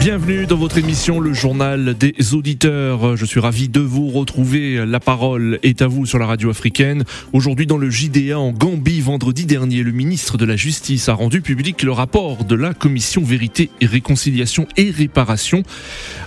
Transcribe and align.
Bienvenue 0.00 0.46
dans 0.46 0.56
votre 0.56 0.78
émission 0.78 1.18
Le 1.18 1.34
Journal 1.34 1.94
des 1.98 2.14
Auditeurs. 2.32 3.16
Je 3.16 3.24
suis 3.24 3.40
ravi 3.40 3.68
de 3.68 3.80
vous 3.80 4.08
retrouver. 4.10 4.86
La 4.86 5.00
parole 5.00 5.58
est 5.64 5.82
à 5.82 5.88
vous 5.88 6.06
sur 6.06 6.20
la 6.20 6.26
radio 6.26 6.50
africaine. 6.50 7.02
Aujourd'hui 7.32 7.66
dans 7.66 7.76
le 7.76 7.90
JDA 7.90 8.38
en 8.38 8.52
Gambie, 8.52 9.00
vendredi 9.00 9.44
dernier, 9.44 9.82
le 9.82 9.90
ministre 9.90 10.36
de 10.38 10.44
la 10.44 10.54
Justice 10.54 11.08
a 11.08 11.14
rendu 11.14 11.40
public 11.40 11.82
le 11.82 11.90
rapport 11.90 12.44
de 12.44 12.54
la 12.54 12.74
Commission 12.74 13.24
Vérité 13.24 13.70
et 13.80 13.86
Réconciliation 13.86 14.68
et 14.76 14.90
Réparation. 14.90 15.64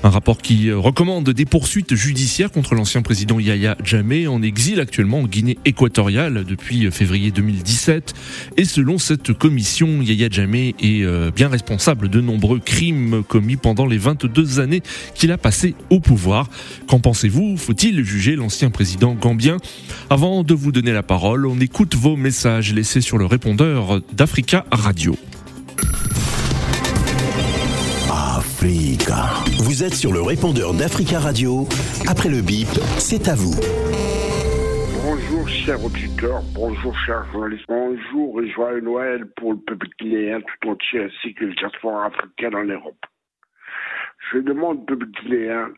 Un 0.04 0.10
rapport 0.10 0.40
qui 0.40 0.70
recommande 0.70 1.30
des 1.30 1.46
poursuites 1.46 1.96
judiciaires 1.96 2.52
contre 2.52 2.76
l'ancien 2.76 3.02
président 3.02 3.40
Yahya 3.40 3.78
Jammeh 3.86 4.28
en 4.28 4.42
exil 4.42 4.82
actuellement 4.82 5.20
en 5.20 5.28
Guinée 5.28 5.58
équatoriale 5.64 6.44
depuis 6.45 6.92
février 6.92 7.31
2017. 7.31 8.14
Et 8.58 8.66
selon 8.66 8.98
cette 8.98 9.31
commission, 9.31 10.02
Yahya 10.02 10.28
Jammeh 10.30 10.76
est 10.81 11.03
euh, 11.03 11.31
bien 11.34 11.48
responsable 11.48 12.09
de 12.09 12.20
nombreux 12.20 12.59
crimes 12.59 13.23
commis 13.26 13.58
pendant 13.62 13.86
les 13.86 13.98
22 13.98 14.60
années 14.60 14.82
qu'il 15.16 15.32
a 15.32 15.38
passées 15.38 15.76
au 15.90 16.00
pouvoir. 16.00 16.50
Qu'en 16.88 17.00
pensez-vous? 17.00 17.58
Faut-il 17.58 18.04
juger 18.04 18.36
l'ancien 18.36 18.70
président 18.70 19.14
gambien? 19.14 19.58
Avant 20.10 20.44
de 20.44 20.54
vous 20.54 20.72
donner 20.72 20.94
la 20.94 21.04
parole, 21.04 21.46
on 21.46 21.60
écoute 21.60 21.96
vos 21.96 22.16
messages 22.16 22.74
laissés 22.74 23.02
sur 23.02 23.18
le 23.18 23.26
répondeur 23.26 24.02
d'Africa 24.14 24.66
Radio. 24.72 25.16
Africa. 28.10 29.30
Vous 29.58 29.84
êtes 29.84 29.96
sur 29.96 30.14
le 30.14 30.22
répondeur 30.22 30.73
d'Africa 30.73 31.20
Radio. 31.20 31.68
Après 32.08 32.30
le 32.30 32.42
bip, 32.42 32.68
c'est 33.00 33.28
à 33.28 33.34
vous. 33.36 33.56
Bonjour 35.04 35.50
chers 35.50 35.84
auditeurs, 35.84 36.42
bonjour 36.54 36.96
chers 37.06 37.26
journalistes, 37.32 37.66
bonjour 37.68 38.42
et 38.42 38.52
joyeux 38.52 38.81
Noël 38.81 39.25
pour 39.36 39.53
le 39.53 39.59
peuple 39.59 39.88
guinéen 40.00 40.42
tout 40.42 40.70
entier 40.70 41.06
ainsi 41.06 41.34
que 41.34 41.46
le 41.46 41.56
diaspora 41.56 42.06
africain 42.06 42.52
en 42.53 42.66
Europe. 42.66 43.03
Je 44.32 44.38
demande, 44.38 44.86
peuple 44.86 45.08
guinéen, 45.08 45.74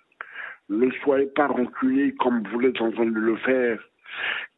ne 0.70 0.90
soyez 1.04 1.26
pas 1.28 1.48
reculés 1.48 2.14
comme 2.16 2.44
vous 2.50 2.62
êtes 2.62 2.80
en 2.82 2.92
train 2.92 3.06
de 3.06 3.20
le 3.20 3.36
faire, 3.38 3.80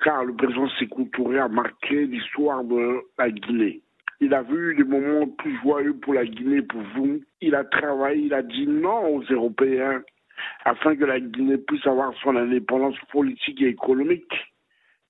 car 0.03 0.25
le 0.25 0.33
président 0.33 0.67
Sékou 0.77 1.05
Touré 1.13 1.39
a 1.39 1.47
marqué 1.47 2.05
l'histoire 2.05 2.63
de 2.65 3.01
la 3.17 3.29
Guinée. 3.31 3.81
Il 4.19 4.33
a 4.33 4.41
vu 4.43 4.75
des 4.75 4.83
moments 4.83 5.27
plus 5.27 5.57
joyeux 5.61 5.93
pour 5.93 6.13
la 6.13 6.25
Guinée, 6.25 6.61
pour 6.61 6.81
vous. 6.95 7.21
Il 7.41 7.55
a 7.55 7.63
travaillé, 7.63 8.23
il 8.23 8.33
a 8.33 8.41
dit 8.41 8.67
non 8.67 9.15
aux 9.15 9.23
Européens 9.29 10.01
afin 10.65 10.95
que 10.95 11.05
la 11.05 11.19
Guinée 11.19 11.57
puisse 11.57 11.85
avoir 11.87 12.13
son 12.21 12.35
indépendance 12.35 12.97
politique 13.11 13.61
et 13.61 13.69
économique, 13.69 14.33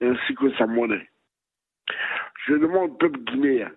ainsi 0.01 0.35
que 0.35 0.51
sa 0.57 0.67
monnaie. 0.67 1.09
Je 2.45 2.53
demande 2.53 2.91
au 2.91 2.93
peuple 2.95 3.19
guinéen 3.21 3.71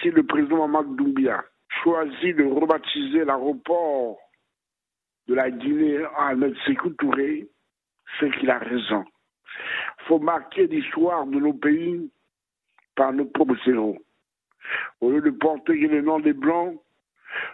si 0.00 0.10
le 0.10 0.22
président 0.22 0.68
Mamadou 0.68 0.94
Doumbia 0.94 1.44
choisi 1.82 2.34
de 2.34 2.44
rebaptiser 2.44 3.24
l'aéroport 3.24 4.18
de 5.28 5.34
la 5.34 5.50
Guinée 5.50 6.04
à 6.16 6.32
Sékou 6.66 6.90
Touré, 6.90 7.48
c'est 8.18 8.30
qu'il 8.38 8.50
a 8.50 8.58
raison. 8.58 9.04
Il 10.00 10.04
faut 10.06 10.18
marquer 10.18 10.66
l'histoire 10.66 11.26
de 11.26 11.38
nos 11.38 11.54
pays 11.54 12.10
par 12.94 13.12
nos 13.12 13.24
propres 13.24 13.56
héros. 13.66 13.98
Au 15.00 15.10
lieu 15.10 15.20
de 15.20 15.30
porter 15.30 15.74
le 15.74 16.02
nom 16.02 16.20
des 16.20 16.32
Blancs, 16.32 16.78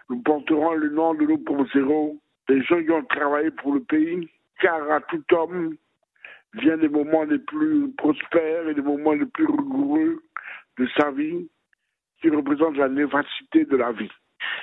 nous 0.08 0.20
porterons 0.22 0.74
le 0.74 0.90
nom 0.90 1.14
de 1.14 1.24
nos 1.24 1.38
propres 1.38 1.76
héros, 1.76 2.18
des 2.48 2.62
gens 2.62 2.82
qui 2.82 2.90
ont 2.90 3.04
travaillé 3.04 3.50
pour 3.50 3.74
le 3.74 3.80
pays, 3.80 4.28
car 4.60 4.90
à 4.90 5.00
tout 5.00 5.22
homme 5.32 5.76
vient 6.54 6.76
des 6.76 6.88
moments 6.88 7.24
les 7.24 7.38
plus 7.38 7.90
prospères 7.92 8.68
et 8.68 8.74
des 8.74 8.82
moments 8.82 9.12
les 9.12 9.26
plus 9.26 9.46
rigoureux 9.46 10.22
de 10.78 10.88
sa 10.98 11.10
vie 11.10 11.48
qui 12.20 12.28
représente 12.28 12.76
la 12.76 12.88
névacité 12.88 13.64
de 13.64 13.76
la 13.76 13.92
vie. 13.92 14.10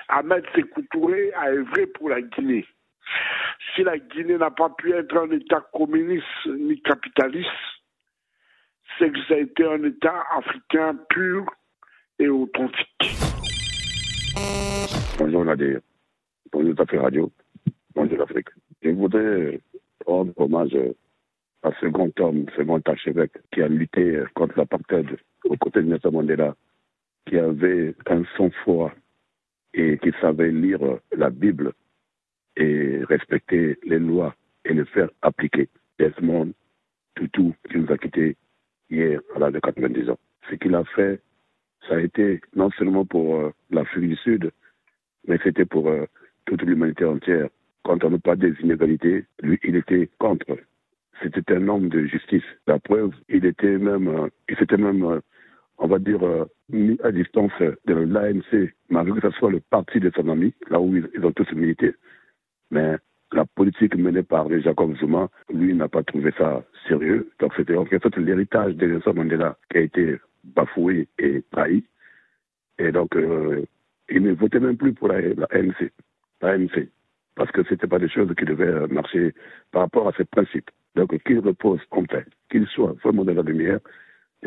Ahmed 0.10 0.46
Sékou 0.56 0.82
Touré 0.92 1.32
a 1.34 1.50
œuvré 1.50 1.88
pour 1.88 2.10
la 2.10 2.22
Guinée. 2.22 2.66
Si 3.76 3.84
la 3.84 3.98
Guinée 3.98 4.38
n'a 4.38 4.52
pas 4.52 4.70
pu 4.70 4.94
être 4.94 5.18
un 5.18 5.32
État 5.32 5.66
communiste 5.74 6.26
ni 6.46 6.82
capitaliste, 6.82 7.50
c'est 8.98 9.12
que 9.12 9.20
ça 9.28 9.36
a 9.36 9.38
été 9.38 9.66
un 9.66 9.84
État 9.84 10.24
africain 10.32 10.96
pur 11.10 11.46
et 12.20 12.28
authentique. 12.28 12.88
Bonjour 15.20 15.46
Nadir, 15.46 15.80
bonjour 16.52 16.76
Tafé 16.76 16.98
Radio, 16.98 17.32
bonjour 17.96 18.18
l'Afrique. 18.18 18.50
Je 18.82 18.90
voudrais 18.90 19.60
rendre 20.06 20.32
hommage 20.38 20.78
à 21.64 21.72
ce 21.80 21.88
grand 21.88 22.18
homme, 22.20 22.46
ce 22.56 22.62
grand 22.62 22.88
archevêque 22.88 23.34
qui 23.52 23.62
a 23.62 23.68
lutté 23.68 24.22
contre 24.36 24.58
l'apartheid 24.58 25.18
aux 25.46 25.58
côtés 25.58 25.82
de 25.82 25.88
Nelson 25.88 26.12
Mandela 26.12 26.56
qui 27.28 27.38
avait 27.38 27.94
un 28.08 28.24
sang-froid 28.38 28.92
et 29.74 29.98
qui 30.00 30.12
savait 30.22 30.52
lire 30.52 30.80
la 31.16 31.30
Bible 31.30 31.74
et 32.56 33.04
respecter 33.04 33.78
les 33.84 34.00
lois 34.00 34.34
et 34.66 34.74
les 34.74 34.86
faire 34.86 35.10
appliquer. 35.22 35.70
Desmond 36.00 36.54
Tutu, 37.16 37.54
qui 37.70 37.78
nous 37.78 37.92
a 37.92 37.98
quittés 37.98 38.38
hier 38.90 39.20
à 39.36 39.40
l'âge 39.40 39.54
de 39.54 39.60
90 39.60 40.10
ans. 40.10 40.20
Ce 40.50 40.56
qu'il 40.56 40.74
a 40.76 40.84
fait, 40.96 41.20
ça 41.88 41.96
a 41.96 42.00
été 42.00 42.42
non 42.56 42.70
seulement 42.72 43.06
pour 43.06 43.36
euh, 43.36 43.52
l'Afrique 43.72 44.10
du 44.10 44.16
Sud, 44.18 44.52
mais 45.28 45.38
c'était 45.44 45.66
pour 45.66 45.90
euh, 45.90 46.06
toute 46.46 46.62
l'humanité 46.62 47.06
entière. 47.06 47.50
Quand 47.84 48.04
on 48.04 48.10
ne 48.10 48.18
pas 48.18 48.36
des 48.36 48.54
inégalités, 48.62 49.26
lui, 49.42 49.60
il 49.64 49.76
était 49.76 50.10
contre. 50.20 50.58
C'était 51.22 51.54
un 51.54 51.68
homme 51.68 51.90
de 51.90 52.06
justice. 52.06 52.44
La 52.68 52.80
preuve, 52.80 53.12
il 53.28 53.46
était 53.46 53.78
même, 53.78 54.08
euh, 54.08 54.28
il 54.50 54.56
s'était 54.58 54.78
même 54.78 55.22
on 55.78 55.88
va 55.88 56.00
dire, 56.00 56.24
euh, 56.24 56.46
mis 56.70 56.98
à 57.04 57.12
distance 57.12 57.52
de 57.60 57.94
l'ANC, 57.94 58.72
malgré 58.90 59.20
que 59.20 59.30
ce 59.30 59.38
soit 59.38 59.52
le 59.52 59.60
parti 59.60 60.00
de 60.00 60.12
son 60.16 60.28
ami, 60.30 60.54
là 60.70 60.80
où 60.80 60.96
ils, 60.96 61.26
ont 61.26 61.32
tous 61.32 61.52
milité. 61.54 61.94
Mais 62.72 62.98
la 63.32 63.46
politique 63.46 63.96
menée 63.96 64.24
par 64.24 64.50
Jacob 64.60 64.96
Zuma, 64.98 65.30
lui, 65.54 65.74
n'a 65.74 65.88
pas 65.88 66.04
trouvé 66.04 66.32
ça 66.38 66.64
sérieux. 66.88 67.30
Donc 67.40 67.54
c'était 67.56 67.76
en 67.76 67.86
quelque 67.86 68.04
sorte 68.04 68.18
l'héritage 68.18 68.76
de 68.76 68.88
Nelson 68.88 69.14
Mandela 69.14 69.58
qui 69.72 69.78
a 69.78 69.82
été 69.82 70.18
bafoué 70.44 71.08
et 71.20 71.44
trahi. 71.52 71.84
Et 72.80 72.92
donc, 72.92 73.16
euh, 73.16 73.66
il 74.10 74.24
ne 74.24 74.34
votait 74.34 74.60
même 74.60 74.78
plus 74.78 74.94
pour 74.94 75.10
la, 75.10 75.18
ANC, 75.52 75.92
l'ANC, 76.42 76.88
parce 77.36 77.52
que 77.52 77.64
ce 77.64 77.72
n'était 77.72 77.88
pas 77.88 78.00
des 78.00 78.10
choses 78.10 78.34
qui 78.38 78.46
devaient 78.46 78.88
marcher 78.88 79.34
par 79.72 79.84
rapport 79.84 80.08
à 80.08 80.14
ses 80.14 80.26
principes. 80.26 80.70
Donc, 80.96 81.16
qu'il 81.24 81.40
repose 81.40 81.82
en 81.92 82.04
fait, 82.06 82.26
qu'il 82.50 82.66
soit 82.68 82.96
vraiment 83.04 83.26
dans 83.26 83.34
la 83.34 83.42
lumière, 83.42 83.80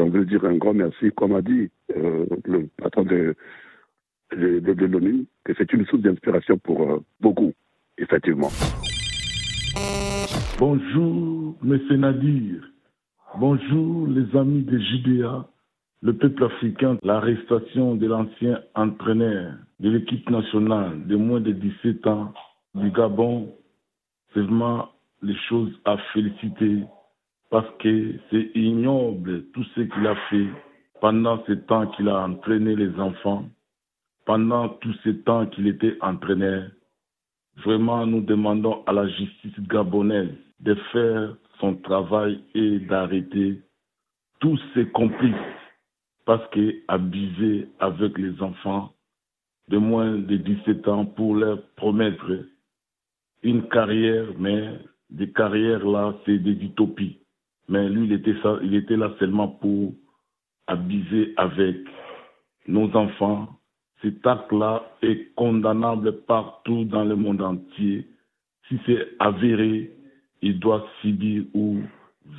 et 0.01 0.03
on 0.03 0.09
veut 0.09 0.25
dire 0.25 0.45
un 0.45 0.57
grand 0.57 0.75
merci, 0.75 1.11
comme 1.15 1.35
a 1.35 1.43
dit 1.43 1.71
euh, 1.97 2.25
le 2.45 2.69
patron 2.79 3.03
de, 3.03 3.35
de, 4.33 4.87
l'ONU, 4.87 5.27
que 5.45 5.53
c'est 5.59 5.73
une 5.73 5.85
source 5.87 6.03
d'inspiration 6.03 6.57
pour 6.59 6.83
euh, 6.83 7.01
beaucoup, 7.21 7.53
effectivement. 7.99 8.49
Bonjour, 10.59 11.55
M. 11.63 11.79
Nadir. 11.97 12.71
Bonjour, 13.39 14.09
les 14.09 14.37
amis 14.39 14.63
de 14.63 14.79
JDA, 14.79 15.47
le 16.03 16.13
peuple 16.15 16.45
africain. 16.45 16.99
L'arrestation 17.03 17.95
de 17.95 18.07
l'ancien 18.07 18.61
entraîneur 18.75 19.55
de 19.81 19.91
l'équipe 19.91 20.29
nationale 20.31 21.07
de 21.07 21.17
moins 21.17 21.41
de 21.41 21.53
17 21.53 22.07
ans 22.07 22.33
du 22.75 22.91
Gabon, 22.91 23.53
c'est 24.33 24.41
vraiment 24.41 24.89
les 25.23 25.37
choses 25.49 25.73
à 25.85 25.97
féliciter 26.15 26.85
parce 27.51 27.69
que 27.81 28.15
c'est 28.31 28.51
ignoble 28.55 29.45
tout 29.53 29.65
ce 29.75 29.81
qu'il 29.81 30.07
a 30.07 30.15
fait 30.31 30.47
pendant 31.01 31.43
ce 31.47 31.53
temps 31.53 31.87
qu'il 31.89 32.09
a 32.09 32.21
entraîné 32.21 32.77
les 32.77 32.95
enfants, 32.99 33.45
pendant 34.25 34.69
tout 34.69 34.93
ce 35.05 35.11
temps 35.11 35.47
qu'il 35.47 35.67
était 35.67 35.97
entraîneur. 36.01 36.71
Vraiment, 37.65 38.07
nous 38.07 38.21
demandons 38.21 38.85
à 38.87 38.93
la 38.93 39.09
justice 39.09 39.59
gabonaise 39.69 40.31
de 40.61 40.75
faire 40.93 41.37
son 41.59 41.75
travail 41.75 42.41
et 42.55 42.79
d'arrêter 42.79 43.61
tous 44.41 44.59
ses 44.75 44.87
complices 44.89 45.35
parce 46.25 46.49
qu'abuser 46.51 47.69
avec 47.81 48.17
les 48.17 48.41
enfants 48.41 48.93
de 49.69 49.79
moins 49.79 50.13
de 50.13 50.37
17 50.37 50.89
ans 50.89 51.05
pour 51.05 51.35
leur 51.35 51.63
promettre 51.77 52.47
une 53.43 53.69
carrière, 53.69 54.27
mais 54.39 54.79
des 55.11 55.33
carrières 55.33 55.85
là, 55.87 56.15
c'est 56.25 56.39
des 56.39 56.53
utopies. 56.53 57.19
Mais 57.71 57.89
lui, 57.89 58.07
il 58.07 58.13
était, 58.13 58.35
ça, 58.43 58.59
il 58.63 58.75
était 58.75 58.97
là 58.97 59.13
seulement 59.21 59.47
pour 59.47 59.95
abuser 60.67 61.33
avec 61.37 61.77
nos 62.67 62.95
enfants. 62.97 63.49
Cet 64.03 64.27
acte-là 64.27 64.83
est 65.03 65.33
condamnable 65.37 66.23
partout 66.23 66.85
dans 66.85 67.05
le 67.05 67.15
monde 67.15 67.41
entier. 67.41 68.09
Si 68.69 68.77
c'est 68.87 69.07
avéré, 69.21 69.93
il 70.43 70.59
doit 70.59 70.85
subir 71.01 71.45
ou 71.55 71.79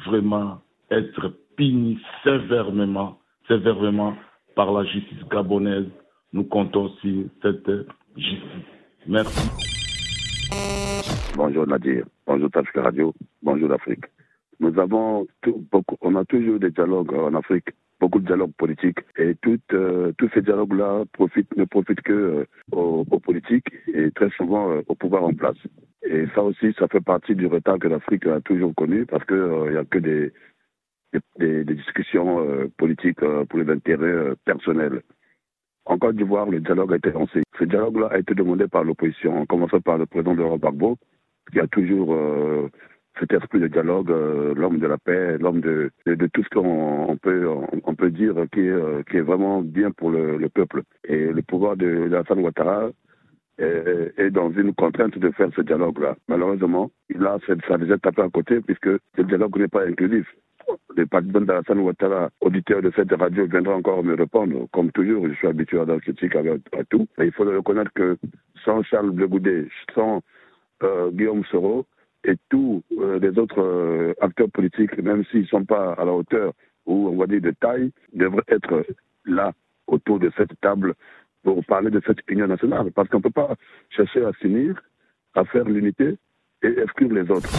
vraiment 0.06 0.60
être 0.90 1.34
puni 1.56 1.98
sévèrement, 2.26 3.18
sévèrement 3.48 4.16
par 4.56 4.74
la 4.74 4.84
justice 4.84 5.24
gabonaise. 5.32 5.88
Nous 6.34 6.44
comptons 6.44 6.90
sur 7.02 7.24
cette 7.42 7.72
justice. 8.18 8.68
Merci. 9.08 9.50
Bonjour 11.38 11.66
Nadir, 11.66 12.06
bonjour 12.28 12.52
Tafka 12.52 12.82
Radio, 12.82 13.14
bonjour 13.42 13.70
l'Afrique. 13.70 14.06
Nous 14.62 14.80
avons 14.80 15.28
on 16.02 16.16
a 16.16 16.24
toujours 16.26 16.60
des 16.60 16.70
dialogues 16.70 17.14
en 17.16 17.34
Afrique, 17.34 17.70
beaucoup 18.00 18.20
de 18.20 18.28
dialogues 18.28 18.54
politiques. 18.58 19.00
Et 19.18 19.34
tout, 19.42 19.60
tous 20.18 20.30
ces 20.36 20.42
dialogues-là 20.44 21.04
ne 21.58 21.66
profitent 21.66 22.02
que 22.02 22.46
aux, 22.72 23.04
politiques 23.20 23.74
et 23.92 24.12
très 24.12 24.30
souvent 24.30 24.78
au 24.88 24.96
pouvoir 24.96 25.24
en 25.24 25.34
place. 25.34 25.58
Et 26.04 26.26
ça 26.36 26.44
aussi, 26.44 26.74
ça 26.78 26.88
fait 26.88 27.02
partie 27.02 27.36
du 27.36 27.48
retard 27.48 27.80
que 27.80 27.88
l'Afrique 27.88 28.28
a 28.28 28.40
toujours 28.42 28.74
connu 28.76 29.08
parce 29.08 29.26
qu'il 29.26 29.72
n'y 29.72 29.78
a 29.78 29.84
que 29.84 29.98
des, 29.98 30.32
discussions 31.66 32.70
politiques 32.78 33.20
pour 33.50 33.60
les 33.60 33.70
intérêts 33.72 34.36
personnels. 34.46 35.02
En 35.86 35.98
Côte 35.98 36.16
d'Ivoire, 36.16 36.48
le 36.48 36.60
dialogue 36.60 36.94
a 36.94 36.98
été 36.98 37.12
lancé. 37.12 37.42
Ce 37.58 37.64
dialogue-là 37.64 38.10
a 38.12 38.20
été 38.20 38.36
demandé 38.36 38.68
par 38.68 38.84
l'opposition, 38.84 39.42
en 39.42 39.46
commençant 39.46 39.82
par 39.82 39.98
le 39.98 40.06
président 40.06 40.36
de 40.36 40.58
Gbagbo, 40.58 40.98
qui 41.52 41.60
a 41.60 41.68
toujours 41.68 42.14
euh, 42.14 42.70
cet 43.20 43.34
esprit 43.34 43.60
de 43.60 43.68
dialogue, 43.68 44.12
euh, 44.12 44.54
l'homme 44.56 44.80
de 44.80 44.88
la 44.88 44.98
paix, 44.98 45.38
l'homme 45.38 45.62
de, 45.62 45.92
de, 46.06 46.28
tout 46.28 46.44
ce 46.44 46.50
qu'on 46.50 47.18
peut, 47.22 47.48
on, 47.84 47.96
peut 47.96 48.10
dire 48.12 48.36
qui 48.54 48.62
est, 48.62 48.70
euh, 48.70 49.04
qui 49.10 49.18
est 49.18 49.22
vraiment 49.22 49.62
bien 49.62 49.92
pour 49.92 50.12
le, 50.12 50.50
peuple. 50.50 50.84
Et 51.08 51.32
le 51.32 51.42
pouvoir 51.42 51.78
de, 51.78 52.08
de 52.08 52.40
Ouattara 52.40 52.90
est, 53.58 54.32
dans 54.32 54.52
une 54.52 54.74
contrainte 54.74 55.18
de 55.18 55.30
faire 55.32 55.50
ce 55.56 55.62
dialogue-là. 55.62 56.16
Malheureusement, 56.28 56.90
il 57.10 57.26
a, 57.26 57.38
ça 57.46 57.76
a 57.76 57.78
déjà 57.78 57.98
tapé 57.98 58.22
à 58.22 58.30
côté 58.30 58.60
puisque 58.62 58.90
ce 59.16 59.22
dialogue 59.22 59.58
n'est 59.58 59.68
pas 59.68 59.86
inclusif 59.86 60.26
le 60.96 61.06
président 61.06 61.42
d'Alassane 61.42 61.80
Ouattara, 61.80 62.30
auditeur 62.42 62.82
de 62.82 62.92
cette 62.96 63.12
radio, 63.12 63.46
viendra 63.46 63.76
encore 63.76 64.04
me 64.04 64.16
répondre. 64.16 64.68
Comme 64.72 64.92
toujours, 64.92 65.28
je 65.28 65.34
suis 65.34 65.48
habitué 65.48 65.80
à 65.80 65.86
la 65.86 66.00
critique 66.00 66.36
à, 66.36 66.44
tout. 66.90 67.08
Mais 67.18 67.28
il 67.28 67.32
faut 67.32 67.44
reconnaître 67.44 67.92
que 67.94 68.18
sans 68.64 68.84
Charles 68.84 69.12
Blegoudet, 69.12 69.68
sans 69.96 70.22
euh, 70.84 71.12
Guillaume 71.12 71.44
Soro 71.46 71.86
et 72.24 72.36
tous 72.50 72.84
euh, 73.00 73.20
les 73.20 73.38
autres 73.40 73.62
euh, 73.62 74.14
acteurs 74.22 74.50
politiques, 74.50 74.98
même 75.02 75.24
s'ils 75.26 75.42
ne 75.42 75.48
sont 75.48 75.66
pas 75.66 75.94
à 75.94 76.06
la 76.06 76.14
hauteur 76.14 76.54
ou 76.86 77.10
on 77.10 77.18
va 77.18 77.28
dire 77.28 77.42
de 77.42 77.52
taille, 77.52 77.92
devraient 78.14 78.44
être 78.48 78.86
là 79.26 79.52
autour 79.88 80.20
de 80.20 80.32
cette 80.38 80.60
table 80.62 80.94
pour 81.44 81.64
parler 81.66 81.90
de 81.90 82.02
cette 82.06 82.20
union 82.28 82.48
nationale. 82.48 82.92
Parce 82.92 83.10
qu'on 83.10 83.18
ne 83.18 83.24
peut 83.24 83.30
pas 83.30 83.56
chercher 83.90 84.24
à 84.26 84.32
s'unir, 84.34 84.80
à 85.36 85.46
faire 85.46 85.66
l'unité 85.66 86.18
et 86.64 86.80
exclure 86.80 87.14
les 87.14 87.30
autres. 87.32 87.50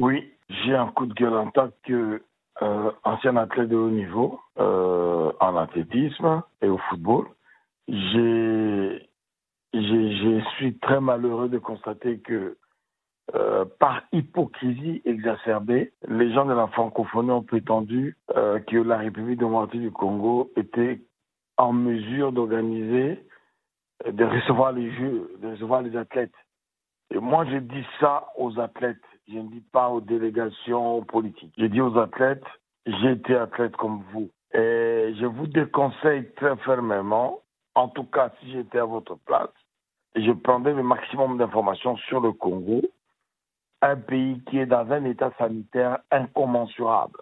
Oui, 0.00 0.32
j'ai 0.48 0.74
un 0.74 0.88
coup 0.88 1.06
de 1.06 1.14
gueule 1.14 1.34
en 1.34 1.50
tant 1.50 1.70
que 1.86 2.22
euh, 2.62 2.90
ancien 3.02 3.36
athlète 3.36 3.68
de 3.68 3.76
haut 3.76 3.90
niveau 3.90 4.40
euh, 4.58 5.32
en 5.40 5.56
athlétisme 5.56 6.42
et 6.62 6.68
au 6.68 6.78
football. 6.88 7.26
J'ai, 7.88 9.08
je 9.74 10.40
suis 10.56 10.78
très 10.78 11.00
malheureux 11.00 11.48
de 11.48 11.58
constater 11.58 12.18
que 12.18 12.56
euh, 13.34 13.64
par 13.78 14.02
hypocrisie 14.12 15.02
exacerbée, 15.04 15.92
les 16.08 16.32
gens 16.32 16.44
de 16.44 16.52
la 16.52 16.68
francophonie 16.68 17.30
ont 17.30 17.42
prétendu 17.42 18.16
que 18.28 18.76
la 18.76 18.98
République 18.98 19.38
démocratique 19.38 19.80
du 19.80 19.90
Congo 19.90 20.50
était 20.56 21.00
en 21.56 21.72
mesure 21.72 22.32
d'organiser, 22.32 23.24
de 24.06 24.24
recevoir 24.24 24.72
les 24.72 24.92
jeux, 24.92 25.30
de 25.40 25.48
recevoir 25.48 25.82
les 25.82 25.96
athlètes. 25.96 26.34
Et 27.10 27.18
moi, 27.18 27.44
je 27.46 27.56
dis 27.56 27.84
ça 28.00 28.26
aux 28.36 28.58
athlètes 28.58 28.98
je 29.28 29.38
ne 29.38 29.48
dis 29.48 29.62
pas 29.72 29.88
aux 29.88 30.00
délégations 30.00 31.02
politiques. 31.04 31.54
Je 31.56 31.66
dis 31.66 31.80
aux 31.80 31.98
athlètes, 31.98 32.44
j'ai 32.86 33.12
été 33.12 33.34
athlète 33.34 33.76
comme 33.76 34.02
vous. 34.12 34.30
Et 34.52 35.14
je 35.18 35.26
vous 35.26 35.46
déconseille 35.46 36.30
très 36.36 36.56
fermement, 36.58 37.40
en 37.74 37.88
tout 37.88 38.04
cas 38.04 38.30
si 38.40 38.52
j'étais 38.52 38.78
à 38.78 38.84
votre 38.84 39.16
place, 39.16 39.50
je 40.14 40.30
prendrais 40.32 40.74
le 40.74 40.82
maximum 40.82 41.38
d'informations 41.38 41.96
sur 41.96 42.20
le 42.20 42.32
Congo, 42.32 42.82
un 43.82 43.96
pays 43.96 44.42
qui 44.44 44.58
est 44.58 44.66
dans 44.66 44.90
un 44.90 45.04
état 45.04 45.32
sanitaire 45.38 45.98
incommensurable. 46.10 47.20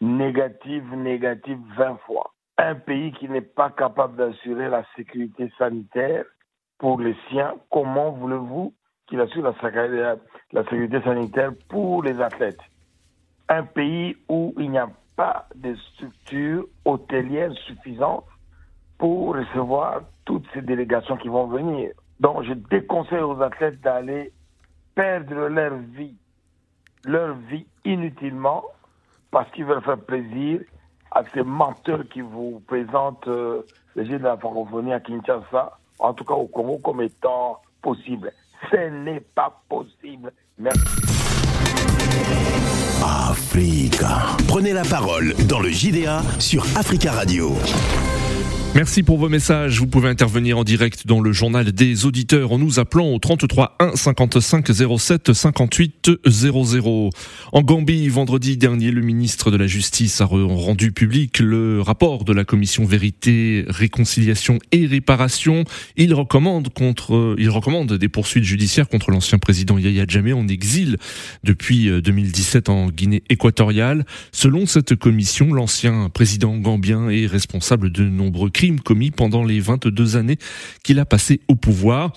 Négative, 0.00 0.94
négative 0.94 1.58
20 1.76 1.96
fois. 2.06 2.32
Un 2.56 2.74
pays 2.74 3.12
qui 3.12 3.28
n'est 3.28 3.40
pas 3.40 3.70
capable 3.70 4.16
d'assurer 4.16 4.68
la 4.68 4.84
sécurité 4.96 5.52
sanitaire 5.58 6.24
pour 6.78 7.00
les 7.00 7.16
siens. 7.28 7.54
Comment 7.70 8.12
voulez-vous 8.12 8.72
qu'il 9.06 9.20
assure 9.20 9.42
la, 9.42 10.16
la 10.52 10.62
sécurité 10.64 11.02
sanitaire 11.02 11.52
pour 11.68 12.02
les 12.02 12.20
athlètes? 12.20 12.60
Un 13.48 13.64
pays 13.64 14.16
où 14.28 14.54
il 14.58 14.70
n'y 14.70 14.78
a 14.78 14.88
pas 15.16 15.46
de 15.54 15.74
structures 15.74 16.66
hôtelières 16.84 17.52
suffisantes 17.66 18.24
pour 19.00 19.34
recevoir 19.34 20.02
toutes 20.26 20.44
ces 20.52 20.60
délégations 20.60 21.16
qui 21.16 21.28
vont 21.28 21.46
venir. 21.46 21.90
Donc 22.20 22.42
je 22.44 22.52
déconseille 22.52 23.22
aux 23.22 23.40
athlètes 23.42 23.80
d'aller 23.80 24.30
perdre 24.94 25.48
leur 25.48 25.72
vie, 25.96 26.14
leur 27.06 27.34
vie 27.34 27.66
inutilement, 27.86 28.62
parce 29.30 29.50
qu'ils 29.52 29.64
veulent 29.64 29.82
faire 29.82 29.98
plaisir 29.98 30.60
à 31.12 31.22
ces 31.32 31.42
menteurs 31.42 32.04
qui 32.12 32.20
vous 32.20 32.62
présentent 32.66 33.26
euh, 33.26 33.62
les 33.96 34.04
Jeux 34.04 34.18
de 34.18 34.24
la 34.24 34.36
francophonie 34.36 34.92
à 34.92 35.00
Kinshasa, 35.00 35.78
en 35.98 36.12
tout 36.12 36.24
cas 36.24 36.34
au 36.34 36.46
Congo, 36.46 36.78
comme 36.84 37.00
étant 37.00 37.62
possible. 37.80 38.30
Ce 38.70 38.90
n'est 38.90 39.24
pas 39.34 39.62
possible. 39.66 40.30
Merci. 40.58 40.84
Africa. 43.02 44.36
Prenez 44.46 44.74
la 44.74 44.84
parole 44.84 45.32
dans 45.48 45.60
le 45.60 45.70
JDA 45.70 46.20
sur 46.38 46.62
Africa 46.76 47.12
Radio. 47.12 47.54
Merci 48.76 49.02
pour 49.02 49.18
vos 49.18 49.28
messages. 49.28 49.80
Vous 49.80 49.88
pouvez 49.88 50.08
intervenir 50.08 50.56
en 50.56 50.62
direct 50.62 51.04
dans 51.04 51.20
le 51.20 51.32
journal 51.32 51.72
des 51.72 52.06
auditeurs 52.06 52.52
en 52.52 52.58
nous 52.58 52.78
appelant 52.78 53.12
au 53.12 53.18
33 53.18 53.76
1 53.80 53.96
55 53.96 54.70
07 54.96 55.32
58 55.32 56.10
00. 56.24 57.10
En 57.52 57.62
Gambie, 57.62 58.08
vendredi 58.08 58.56
dernier, 58.56 58.92
le 58.92 59.02
ministre 59.02 59.50
de 59.50 59.56
la 59.56 59.66
Justice 59.66 60.20
a 60.20 60.24
rendu 60.24 60.92
public 60.92 61.40
le 61.40 61.80
rapport 61.80 62.24
de 62.24 62.32
la 62.32 62.44
commission 62.44 62.84
Vérité, 62.84 63.64
Réconciliation 63.66 64.60
et 64.70 64.86
Réparation. 64.86 65.64
Il 65.96 66.14
recommande 66.14 66.72
contre, 66.72 67.34
il 67.38 67.50
recommande 67.50 67.94
des 67.94 68.08
poursuites 68.08 68.44
judiciaires 68.44 68.88
contre 68.88 69.10
l'ancien 69.10 69.38
président 69.38 69.78
Yahya 69.78 70.04
Jammeh 70.06 70.32
en 70.32 70.46
exil 70.46 70.96
depuis 71.42 71.90
2017 72.00 72.68
en 72.68 72.90
Guinée 72.90 73.24
équatoriale. 73.30 74.06
Selon 74.30 74.64
cette 74.66 74.94
commission, 74.94 75.52
l'ancien 75.52 76.08
président 76.08 76.56
gambien 76.56 77.10
est 77.10 77.26
responsable 77.26 77.90
de 77.90 78.04
nombreux 78.04 78.50
crimes 78.60 78.80
commis 78.80 79.10
pendant 79.10 79.42
les 79.42 79.58
22 79.58 80.16
années 80.16 80.36
qu'il 80.84 80.98
a 80.98 81.06
passé 81.06 81.40
au 81.48 81.54
pouvoir. 81.54 82.12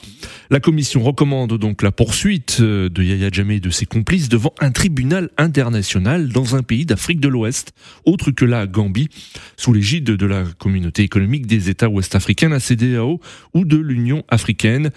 La 0.50 0.60
commission 0.60 1.01
recommande 1.01 1.57
donc 1.57 1.81
la 1.81 1.94
poursuite 1.94 2.57
euh, 2.60 2.90
de 2.90 3.01
Yahya 3.01 3.30
Jammeh 3.31 3.56
et 3.56 3.60
de 3.62 3.69
ses 3.69 3.86
complices 3.86 4.28
devant 4.28 4.54
un 4.60 4.72
tribunal 4.72 5.30
international 5.38 6.28
dans 6.28 6.57
un 6.57 6.62
pays 6.62 6.86
d'Afrique 6.86 7.22
de 7.22 7.29
l'Ouest, 7.29 7.72
autre 8.03 8.32
que 8.32 8.44
la 8.44 8.68
Gambie, 8.68 9.08
sous 9.56 9.72
l'égide 9.72 10.03
de 10.03 10.25
la 10.25 10.44
communauté 10.58 11.03
économique 11.03 11.48
des 11.48 11.70
États 11.70 11.88
ouest-africains, 11.88 12.50
la 12.50 12.60
CDAO, 12.60 13.22
ou 13.53 13.63
de 13.63 13.77
l'Union 13.77 14.25
africaine 14.27 14.89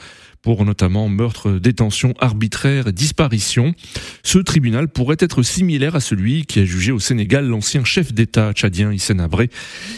pour 0.47 0.65
notamment 0.65 1.09
meurtre, 1.09 1.59
détention 1.59 2.15
arbitraire 2.21 2.87
et 2.87 2.93
disparition. 2.93 3.75
Ce 4.23 4.39
tribunal 4.39 4.87
pourrait 4.87 5.17
être 5.19 5.43
similaire 5.43 5.97
à 5.97 6.01
celui 6.01 6.47
qui 6.47 6.61
a 6.61 6.65
jugé 6.65 6.93
au 6.93 7.01
Sénégal 7.01 7.49
l'ancien 7.49 7.83
chef 7.83 8.15
d'État 8.15 8.53
tchadien 8.53 8.93
Hissène 8.93 9.19
Abré, 9.19 9.51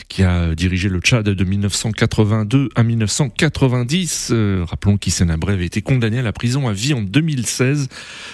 qui 0.08 0.22
a 0.22 0.54
dirigé 0.54 0.88
le 0.88 1.00
Tchad 1.00 1.28
de 1.28 1.44
1982 1.44 2.70
à 2.74 2.82
1990. 2.82 4.30
Euh, 4.32 4.64
rappelons 4.66 4.96
qu'Hissène 4.96 5.30
Abré 5.30 5.52
avait 5.52 5.66
été 5.66 5.82
condamné 5.82 6.20
à 6.20 6.22
la 6.22 6.32
prison 6.32 6.66
à 6.66 6.72
vie 6.72 6.94
en 6.94 7.02
2016 7.02 7.88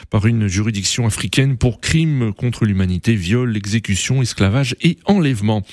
par 0.09 0.25
une 0.27 0.47
juridiction 0.47 1.09
africaine 1.09 1.57
pour 1.57 1.81
crimes 1.81 2.33
contre 2.33 2.65
l'humanité, 2.65 3.17
viol, 3.17 3.57
exécution, 3.57 4.23
esclavage 4.23 4.77
et 4.83 4.99
enlèvement. 5.07 5.65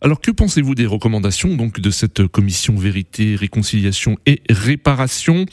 Alors 0.00 0.20
que 0.20 0.30
pensez-vous 0.30 0.76
des 0.76 0.86
recommandations 0.86 1.56
donc 1.56 1.80
de 1.80 1.90
cette 1.90 2.28
commission 2.28 2.76
vérité, 2.76 3.34
réconciliation 3.34 4.16
et 4.26 4.42
réparation? 4.48 5.44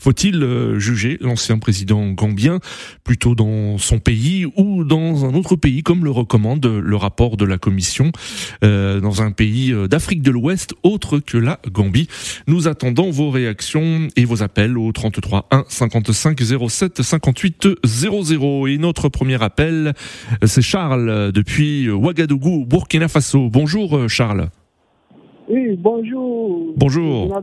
Faut-il 0.00 0.42
euh, 0.42 0.80
juger 0.80 1.18
l'ancien 1.20 1.58
président 1.58 2.08
gambien 2.08 2.58
plutôt 3.04 3.36
dans 3.36 3.78
son 3.78 4.00
pays 4.00 4.44
ou 4.56 4.82
dans 4.82 5.24
un 5.24 5.34
autre 5.34 5.54
pays 5.54 5.84
comme 5.84 6.04
le 6.04 6.10
recommande 6.10 6.66
le 6.66 6.96
rapport 6.96 7.36
de 7.36 7.44
la 7.44 7.58
commission 7.58 8.10
euh, 8.64 8.98
dans 8.98 9.22
un 9.22 9.30
pays 9.30 9.72
euh, 9.72 9.86
d'Afrique 9.86 10.22
de 10.22 10.32
l'Ouest 10.32 10.74
autre 10.82 11.20
que 11.20 11.38
la 11.38 11.60
Gambie? 11.70 12.08
Nous 12.48 12.66
attendons 12.66 13.12
vos 13.12 13.30
réactions 13.30 14.08
et 14.16 14.24
vos 14.24 14.42
appels 14.42 14.78
au 14.78 14.90
33 14.90 15.46
1 15.52 15.64
55 15.68 16.40
07 16.68 17.02
58 17.02 17.68
00 17.84 18.66
et 18.66 18.78
notre 18.78 19.08
premier 19.08 19.40
appel 19.40 19.92
c'est 20.44 20.62
Charles 20.62 21.30
depuis 21.30 21.88
Ouagadougou 21.88 22.66
Burkina 22.66 23.06
Faso. 23.06 23.48
Bonjour 23.48 23.91
euh, 23.94 24.08
Charles. 24.08 24.48
Oui, 25.48 25.76
bonjour. 25.76 26.72
Bonjour. 26.76 27.40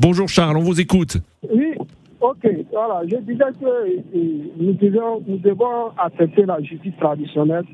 Bonjour 0.00 0.28
Charles, 0.28 0.56
on 0.56 0.62
vous 0.62 0.80
écoute. 0.80 1.18
Oui, 1.52 1.74
ok. 2.20 2.48
Voilà, 2.72 3.02
je 3.06 3.16
disais 3.16 3.44
que 3.60 3.66
euh, 3.66 4.02
nous 4.56 4.72
devons, 4.74 5.22
nous 5.26 5.38
devons 5.38 5.90
accepter 5.98 6.46
la 6.46 6.60
justice 6.62 6.96
traditionnelle 6.98 7.64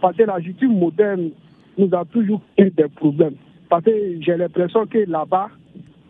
parce 0.00 0.16
que 0.16 0.22
la 0.22 0.40
justice 0.40 0.68
moderne 0.68 1.30
nous 1.78 1.88
a 1.92 2.04
toujours 2.04 2.42
eu 2.58 2.70
des 2.70 2.88
problèmes. 2.88 3.34
Parce 3.68 3.84
que 3.84 3.90
j'ai 4.20 4.36
l'impression 4.36 4.86
que 4.86 4.98
là-bas, 4.98 5.48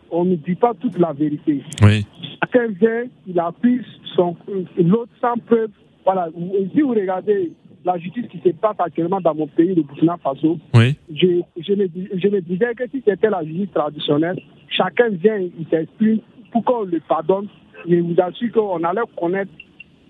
on 0.09 0.25
ne 0.25 0.35
dit 0.35 0.55
pas 0.55 0.73
toute 0.73 0.97
la 0.99 1.13
vérité. 1.13 1.63
Oui. 1.81 2.05
Chacun 2.41 2.67
vient, 2.67 3.03
il 3.27 3.39
appuie 3.39 3.81
son, 4.15 4.35
l'autre 4.77 5.11
sans 5.21 5.37
preuve. 5.45 5.69
Voilà, 6.03 6.29
si 6.73 6.81
vous 6.81 6.89
regardez 6.89 7.51
la 7.83 7.97
justice 7.97 8.27
qui 8.27 8.39
se 8.39 8.49
passe 8.49 8.75
actuellement 8.79 9.19
dans 9.21 9.33
mon 9.35 9.47
pays, 9.47 9.73
le 9.73 9.81
Burkina 9.83 10.17
Faso, 10.17 10.59
Oui. 10.75 10.95
je, 11.13 11.41
je, 11.57 11.73
me, 11.73 11.87
dis- 11.87 12.07
je 12.13 12.27
me 12.27 12.41
disais 12.41 12.73
que 12.75 12.87
si 12.89 13.01
c'était 13.05 13.29
la 13.29 13.43
justice 13.43 13.71
traditionnelle, 13.73 14.39
chacun 14.69 15.09
vient, 15.09 15.37
il 15.37 15.65
s'exprime 15.69 16.19
pour 16.51 16.63
qu'on 16.63 16.83
le 16.83 16.99
pardonne. 17.07 17.47
Je 17.89 17.95
vous 17.95 18.15
assure 18.21 18.51
qu'on 18.51 18.83
allait 18.83 19.01
connaître 19.17 19.51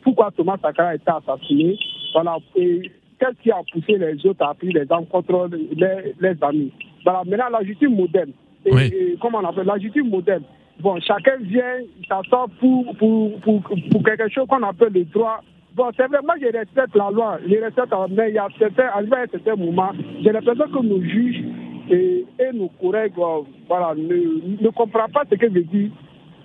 pourquoi 0.04 0.32
Thomas 0.36 0.58
Sankara 0.62 0.90
a 0.90 0.96
été 0.96 1.10
assassiné. 1.10 1.78
Voilà. 2.14 2.38
Et 2.56 2.92
qu'est-ce 3.20 3.42
qui 3.42 3.52
a 3.52 3.62
poussé 3.72 3.98
les 3.98 4.26
autres 4.26 4.44
à 4.44 4.54
prendre 4.54 4.74
les 4.74 4.92
armes 4.92 5.06
contre 5.06 5.50
les, 5.52 6.14
les 6.20 6.36
amis? 6.44 6.72
Voilà. 7.06 7.22
Maintenant, 7.26 7.58
la 7.58 7.64
justice 7.64 7.88
moderne. 7.90 8.32
Et, 8.66 8.74
Oui. 8.74 8.82
et 8.94 9.18
comment 9.22 9.40
on 9.40 9.46
appelle? 9.46 9.66
La 9.68 9.78
justice 9.80 10.04
moderne. 10.04 10.44
Bon, 10.80 11.00
chacun 11.00 11.38
vient, 11.42 11.78
il 12.00 12.06
s'assoit 12.08 12.48
pour, 12.60 12.96
pour, 12.98 13.40
pour, 13.42 13.62
pour 13.62 14.04
quelque 14.04 14.28
chose 14.30 14.48
qu'on 14.48 14.64
appelle 14.64 14.94
le 14.94 15.06
droit. 15.06 15.42
Bon, 15.76 15.90
c'est 15.96 16.08
vrai, 16.08 16.20
moi 16.24 16.36
je 16.42 16.48
respecte 16.48 16.96
la 16.96 17.10
loi, 17.12 17.38
je 17.48 17.56
respecte, 17.56 17.94
mais 18.10 18.30
il 18.30 18.36
y 18.36 18.38
a 18.38 18.48
certains, 18.60 18.88
arrivé 18.94 19.16
à 19.16 19.22
un 19.22 19.28
certain 19.28 19.56
moment, 19.56 19.92
j'ai 20.22 20.32
l'impression 20.32 20.66
que 20.68 20.86
nos 20.86 21.02
juges 21.02 21.44
et, 21.90 22.26
et 22.40 22.52
nos 22.54 22.68
collègues 22.70 23.14
euh, 23.18 23.42
voilà, 23.70 23.94
ne, 23.96 24.62
ne 24.62 24.70
comprennent 24.70 25.12
pas 25.14 25.24
ce 25.30 25.36
que 25.36 25.46
veut 25.48 25.64
dire 25.64 25.90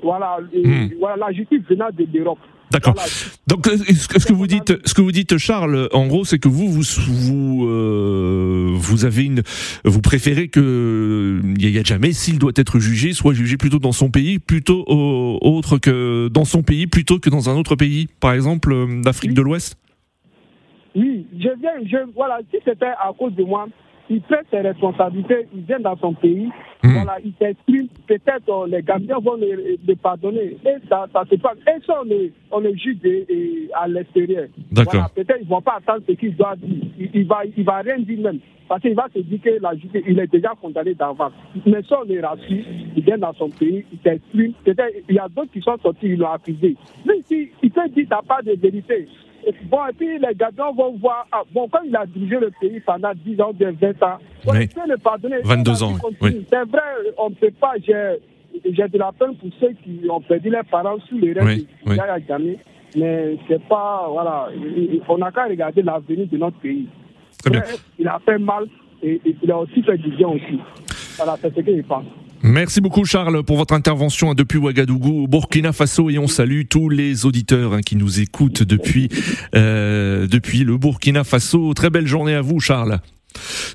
voilà, 0.02 0.38
et, 0.52 0.62
Hmm. 0.64 0.88
voilà, 1.00 1.26
la 1.26 1.32
justice 1.32 1.62
venant 1.68 1.88
de 1.92 2.06
l'Europe. 2.12 2.38
D'accord. 2.70 2.94
Voilà. 2.94 3.08
Donc, 3.46 3.68
euh, 3.68 3.76
ce 3.76 4.08
que 4.08 4.20
ce 4.20 4.26
que 4.26 4.32
vous 4.32 4.46
dites, 4.48 4.74
ce 4.84 4.92
que 4.92 5.00
vous 5.00 5.12
dites, 5.12 5.38
Charles, 5.38 5.88
en 5.92 6.06
gros, 6.08 6.24
c'est 6.24 6.38
que 6.40 6.48
vous, 6.48 6.68
vous, 6.68 6.82
vous, 6.82 7.66
euh, 7.68 8.70
vous 8.74 9.04
avez 9.04 9.24
une, 9.24 9.42
vous 9.84 10.00
préférez 10.00 10.48
que 10.48 11.40
Yaya 11.58 11.82
Jammeh, 11.84 12.12
s'il 12.12 12.38
doit 12.38 12.52
être 12.56 12.80
jugé, 12.80 13.12
soit 13.12 13.34
jugé 13.34 13.56
plutôt 13.56 13.78
dans 13.78 13.92
son 13.92 14.10
pays, 14.10 14.38
plutôt 14.40 14.84
au- 14.88 15.38
autre 15.42 15.78
que 15.78 16.28
dans 16.28 16.44
son 16.44 16.62
pays, 16.62 16.86
plutôt 16.88 17.18
que 17.20 17.30
dans 17.30 17.48
un 17.48 17.54
autre 17.56 17.76
pays, 17.76 18.08
par 18.20 18.32
exemple 18.32 18.72
euh, 18.72 19.00
d'Afrique 19.00 19.32
de 19.34 19.42
l'Ouest? 19.42 19.76
Oui, 20.96 21.26
je 21.34 21.48
viens, 21.60 21.70
je, 21.84 21.98
voilà, 22.14 22.38
si 22.50 22.56
c'était 22.64 22.86
à 22.86 23.12
cause 23.16 23.34
de 23.34 23.44
moi, 23.44 23.68
il 24.08 24.20
prend 24.22 24.36
ses 24.50 24.60
responsabilités, 24.60 25.46
il 25.54 25.62
vient 25.62 25.80
dans 25.80 25.96
son 25.96 26.14
pays, 26.14 26.48
Hmm. 26.82 26.92
voilà, 26.92 27.16
il 27.24 27.32
s'exprime, 27.38 27.88
peut-être 28.06 28.48
euh, 28.50 28.66
les 28.68 28.82
Gambiens 28.82 29.18
vont 29.18 29.36
le, 29.36 29.76
le 29.84 29.96
pardonner, 29.96 30.56
et 30.64 30.88
ça, 30.88 31.06
ça 31.10 31.24
se 31.28 31.34
passe. 31.36 31.56
Et 31.66 31.80
ça, 31.86 32.00
on 32.02 32.04
le, 32.04 32.30
on 32.52 32.60
le 32.60 32.74
juge 32.74 32.98
et 33.02 33.68
à 33.74 33.88
l'extérieur. 33.88 34.48
D'accord. 34.70 34.92
Voilà, 34.92 35.08
peut-être 35.08 35.38
ils 35.40 35.48
vont 35.48 35.62
pas 35.62 35.78
attendre 35.78 36.02
ce 36.06 36.12
qu'il 36.12 36.36
doit 36.36 36.54
dire, 36.56 36.84
il, 36.98 37.10
il 37.14 37.26
va, 37.26 37.40
il 37.56 37.64
va 37.64 37.78
rien 37.78 37.98
dire 37.98 38.20
même, 38.20 38.38
parce 38.68 38.82
qu'il 38.82 38.94
va 38.94 39.08
se 39.12 39.20
dire 39.20 39.40
que 39.40 39.58
la 39.60 39.74
justice, 39.74 40.02
il 40.06 40.18
est 40.20 40.30
déjà 40.30 40.52
condamné 40.60 40.92
d'avance. 40.94 41.32
Mais 41.64 41.82
ça, 41.88 41.98
on 42.02 42.12
le 42.12 42.20
rassure, 42.20 42.64
il 42.94 43.02
vient 43.02 43.18
dans 43.18 43.32
son 43.32 43.48
pays, 43.48 43.84
il 43.90 43.98
s'exprime, 44.04 44.52
peut-être 44.62 44.94
il 45.08 45.14
y 45.14 45.18
a 45.18 45.28
d'autres 45.28 45.50
qui 45.52 45.62
sont 45.62 45.78
sortis, 45.82 46.06
ils 46.08 46.18
l'ont 46.18 46.30
accusé. 46.30 46.76
Mais 47.06 47.14
si, 47.24 47.48
il 47.62 47.70
peut 47.70 47.88
dire 47.88 48.06
t'as 48.10 48.22
pas 48.22 48.42
de 48.42 48.52
vérité. 48.52 49.08
Bon, 49.70 49.78
et 49.88 49.92
puis 49.92 50.18
les 50.18 50.34
gardiens 50.34 50.72
vont 50.76 50.96
voir, 50.98 51.26
ah, 51.30 51.42
bon, 51.52 51.68
quand 51.68 51.80
il 51.84 51.94
a 51.96 52.04
dirigé 52.06 52.36
le 52.40 52.50
pays 52.60 52.80
pendant 52.80 53.12
10 53.14 53.40
ans, 53.40 53.52
bien 53.52 53.72
20 53.80 54.02
ans, 54.02 54.18
on 54.46 54.52
Oui. 54.52 54.66
peut 54.66 54.80
le 54.88 54.96
pardonner. 54.98 55.36
22 55.44 55.70
On 55.70 55.74
va 55.74 55.86
ans, 55.86 56.10
oui. 56.22 56.46
C'est 56.50 56.64
vrai, 56.68 56.80
on 57.18 57.30
ne 57.30 57.34
peut 57.34 57.52
pas, 57.60 57.74
j'ai 57.84 57.92
de 58.64 58.98
la 58.98 59.12
peine 59.12 59.36
pour 59.36 59.48
ceux 59.60 59.72
qui 59.84 60.00
ont 60.10 60.20
perdu 60.20 60.50
leurs 60.50 60.64
parents 60.64 60.98
sous 61.08 61.18
les 61.18 61.32
règles 61.32 61.46
Oui, 61.46 61.66
oui. 61.86 61.96
Jammeh, 62.26 62.58
mais 62.96 63.36
c'est 63.46 63.62
pas, 63.68 64.08
voilà, 64.10 64.48
on 65.08 65.18
n'a 65.18 65.30
qu'à 65.30 65.44
regarder 65.44 65.82
l'avenir 65.82 66.26
de 66.26 66.36
notre 66.38 66.58
pays. 66.58 66.86
Très 67.38 67.50
bien. 67.50 67.60
Mais 67.68 67.76
Il 67.98 68.08
a 68.08 68.18
fait 68.24 68.38
mal 68.38 68.64
et, 69.02 69.20
et 69.24 69.36
il 69.42 69.50
a 69.52 69.58
aussi 69.58 69.82
fait 69.82 69.98
du 69.98 70.08
bien 70.10 70.28
aussi. 70.28 70.58
Voilà, 71.18 71.36
c'est 71.40 71.54
ce 71.54 71.60
que 71.60 71.76
je 71.76 71.82
pense. 71.82 72.04
Merci 72.42 72.80
beaucoup 72.80 73.04
Charles 73.04 73.42
pour 73.42 73.56
votre 73.56 73.74
intervention 73.74 74.30
hein, 74.30 74.34
depuis 74.34 74.58
Ouagadougou 74.58 75.26
Burkina 75.26 75.72
Faso 75.72 76.10
et 76.10 76.18
on 76.18 76.28
salue 76.28 76.62
tous 76.68 76.88
les 76.88 77.26
auditeurs 77.26 77.72
hein, 77.72 77.80
qui 77.80 77.96
nous 77.96 78.20
écoutent 78.20 78.62
depuis 78.62 79.08
euh, 79.54 80.26
depuis 80.26 80.64
le 80.64 80.76
Burkina 80.76 81.24
Faso. 81.24 81.72
Très 81.74 81.90
belle 81.90 82.06
journée 82.06 82.34
à 82.34 82.42
vous 82.42 82.60
Charles. 82.60 83.00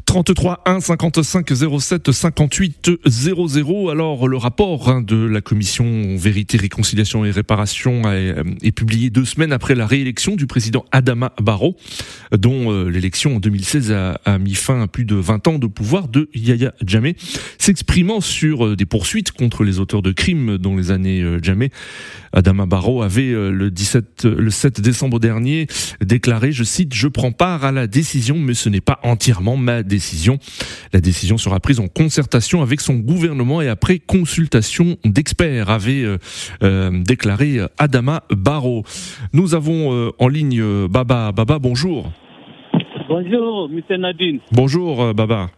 33 0.05 0.61
1 0.65 0.79
55 0.79 1.51
07 1.79 2.11
58 2.11 2.91
00. 3.05 3.89
Alors 3.89 4.27
le 4.27 4.37
rapport 4.37 4.89
hein, 4.89 5.01
de 5.01 5.15
la 5.15 5.41
commission 5.41 6.15
Vérité, 6.17 6.57
Réconciliation 6.57 7.25
et 7.25 7.31
Réparation 7.31 8.03
est, 8.11 8.37
euh, 8.37 8.43
est 8.61 8.71
publié 8.71 9.09
deux 9.09 9.25
semaines 9.25 9.53
après 9.53 9.75
la 9.75 9.85
réélection 9.85 10.35
du 10.35 10.47
président 10.47 10.85
Adama 10.91 11.33
Barrow, 11.41 11.75
dont 12.31 12.71
euh, 12.71 12.89
l'élection 12.89 13.37
en 13.37 13.39
2016 13.39 13.91
a, 13.91 14.37
mis 14.39 14.55
fin 14.55 14.81
à 14.81 14.87
plus 14.87 15.05
de 15.05 15.15
20 15.15 15.47
ans 15.47 15.59
de 15.59 15.67
pouvoir 15.67 16.07
de 16.07 16.29
Yahya 16.33 16.73
Jammeh, 16.85 17.15
s'exprimant 17.57 18.21
sur 18.21 18.65
euh, 18.65 18.75
des 18.75 18.85
poursuites 18.85 19.31
contre 19.31 19.63
les 19.63 19.79
auteurs 19.79 20.01
de 20.01 20.11
crimes 20.11 20.57
dans 20.57 20.75
les 20.75 20.91
années 20.91 21.23
Jammeh. 21.41 21.69
Adama 22.33 22.65
Barrow 22.65 23.01
avait 23.01 23.31
le 23.31 23.69
17, 23.69 24.25
le 24.25 24.49
7 24.49 24.79
décembre 24.79 25.19
dernier 25.19 25.67
déclaré, 26.01 26.51
je 26.51 26.63
cite, 26.63 26.93
je 26.93 27.07
prends 27.07 27.31
part 27.31 27.65
à 27.65 27.71
la 27.71 27.87
décision, 27.87 28.37
mais 28.37 28.53
ce 28.53 28.69
n'est 28.69 28.81
pas 28.81 28.99
entièrement 29.03 29.50
ma 29.57 29.83
décision. 29.83 30.37
La 30.93 31.01
décision 31.01 31.37
sera 31.37 31.59
prise 31.59 31.79
en 31.79 31.87
concertation 31.87 32.61
avec 32.61 32.81
son 32.81 32.95
gouvernement 32.95 33.61
et 33.61 33.67
après 33.67 33.99
consultation 33.99 34.97
d'experts, 35.05 35.69
avait 35.69 36.03
euh, 36.03 36.17
euh, 36.63 36.91
déclaré 37.03 37.59
Adama 37.77 38.23
Barrow. 38.29 38.83
Nous 39.33 39.55
avons 39.55 39.93
euh, 39.93 40.11
en 40.19 40.27
ligne 40.27 40.87
Baba. 40.87 41.31
Baba, 41.31 41.59
bonjour. 41.59 42.11
Bonjour, 43.07 43.69
M. 43.71 44.01
Nadine. 44.01 44.39
Bonjour 44.51 45.13
Baba. 45.13 45.49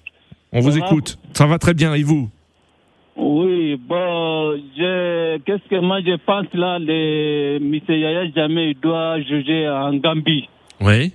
On 0.51 0.59
vous 0.59 0.71
va 0.71 0.85
écoute. 0.85 1.17
Ça 1.33 1.45
va 1.45 1.57
très 1.57 1.73
bien 1.73 1.93
et 1.93 2.03
vous? 2.03 2.29
Oui, 3.15 3.75
bon, 3.75 4.57
je, 4.75 5.37
qu'est-ce 5.39 5.69
que 5.69 5.79
moi 5.79 5.99
je 6.01 6.15
pense 6.25 6.47
là, 6.53 6.79
le 6.79 7.57
M. 7.57 7.79
Yaya 7.87 8.31
Jamais 8.35 8.71
il 8.71 8.79
doit 8.79 9.21
juger 9.21 9.69
en 9.69 9.93
Gambie. 9.95 10.49
Oui. 10.81 11.13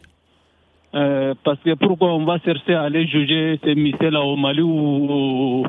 Euh, 0.95 1.35
parce 1.45 1.59
que 1.61 1.75
pourquoi 1.75 2.15
on 2.15 2.25
va 2.25 2.39
chercher 2.39 2.75
à 2.75 2.83
aller 2.83 3.07
juger 3.07 3.61
ces 3.63 3.75
monsieur 3.75 4.11
là 4.11 4.23
au 4.23 4.37
Mali 4.37 4.63
ou 4.63 5.67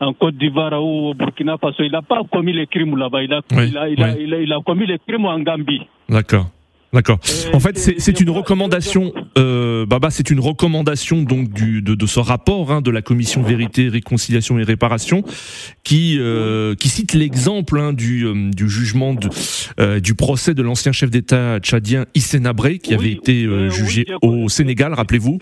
en 0.00 0.12
Côte 0.12 0.36
d'Ivoire 0.36 0.72
ou 0.82 1.10
au 1.10 1.14
Burkina 1.14 1.56
Faso? 1.58 1.82
Il 1.82 1.90
n'a 1.92 2.02
pas 2.02 2.22
commis 2.30 2.52
les 2.52 2.66
crimes 2.66 2.96
là-bas, 2.96 3.22
il 3.22 3.32
Oui, 3.52 3.74
oui. 3.98 4.42
il 4.42 4.52
a 4.52 4.60
commis 4.64 4.86
les 4.86 4.98
crimes 5.06 5.26
en 5.26 5.40
Gambie. 5.40 5.86
D'accord. 6.08 6.46
D'accord. 6.92 7.18
Euh, 7.46 7.50
En 7.54 7.60
fait, 7.60 7.78
c'est 7.78 8.20
une 8.20 8.28
recommandation, 8.30 9.12
euh, 9.38 9.86
Baba, 9.86 10.10
c'est 10.10 10.28
une 10.30 10.40
recommandation 10.40 11.22
donc 11.22 11.50
du, 11.50 11.80
de, 11.80 11.94
de 11.94 12.06
ce 12.06 12.20
rapport 12.20 12.70
hein, 12.70 12.82
de 12.82 12.90
la 12.90 13.00
commission 13.00 13.42
Vérité, 13.42 13.88
Réconciliation 13.88 14.58
et 14.58 14.62
Réparation, 14.62 15.24
qui 15.84 16.18
euh, 16.18 16.74
qui 16.74 16.90
cite 16.90 17.14
l'exemple 17.14 17.78
hein, 17.78 17.92
du, 17.94 18.26
du 18.50 18.68
jugement 18.68 19.14
de, 19.14 19.28
euh, 19.80 20.00
du 20.00 20.14
procès 20.14 20.52
de 20.54 20.62
l'ancien 20.62 20.92
chef 20.92 21.10
d'État 21.10 21.58
tchadien 21.60 22.04
Hissène 22.14 22.46
Habré, 22.46 22.78
qui 22.78 22.90
Oui, 22.94 23.00
avait 23.00 23.12
été 23.12 23.48
oui, 23.48 23.70
jugé 23.70 24.06
au 24.20 24.48
Sénégal, 24.50 24.92
rappelez-vous. 24.92 25.38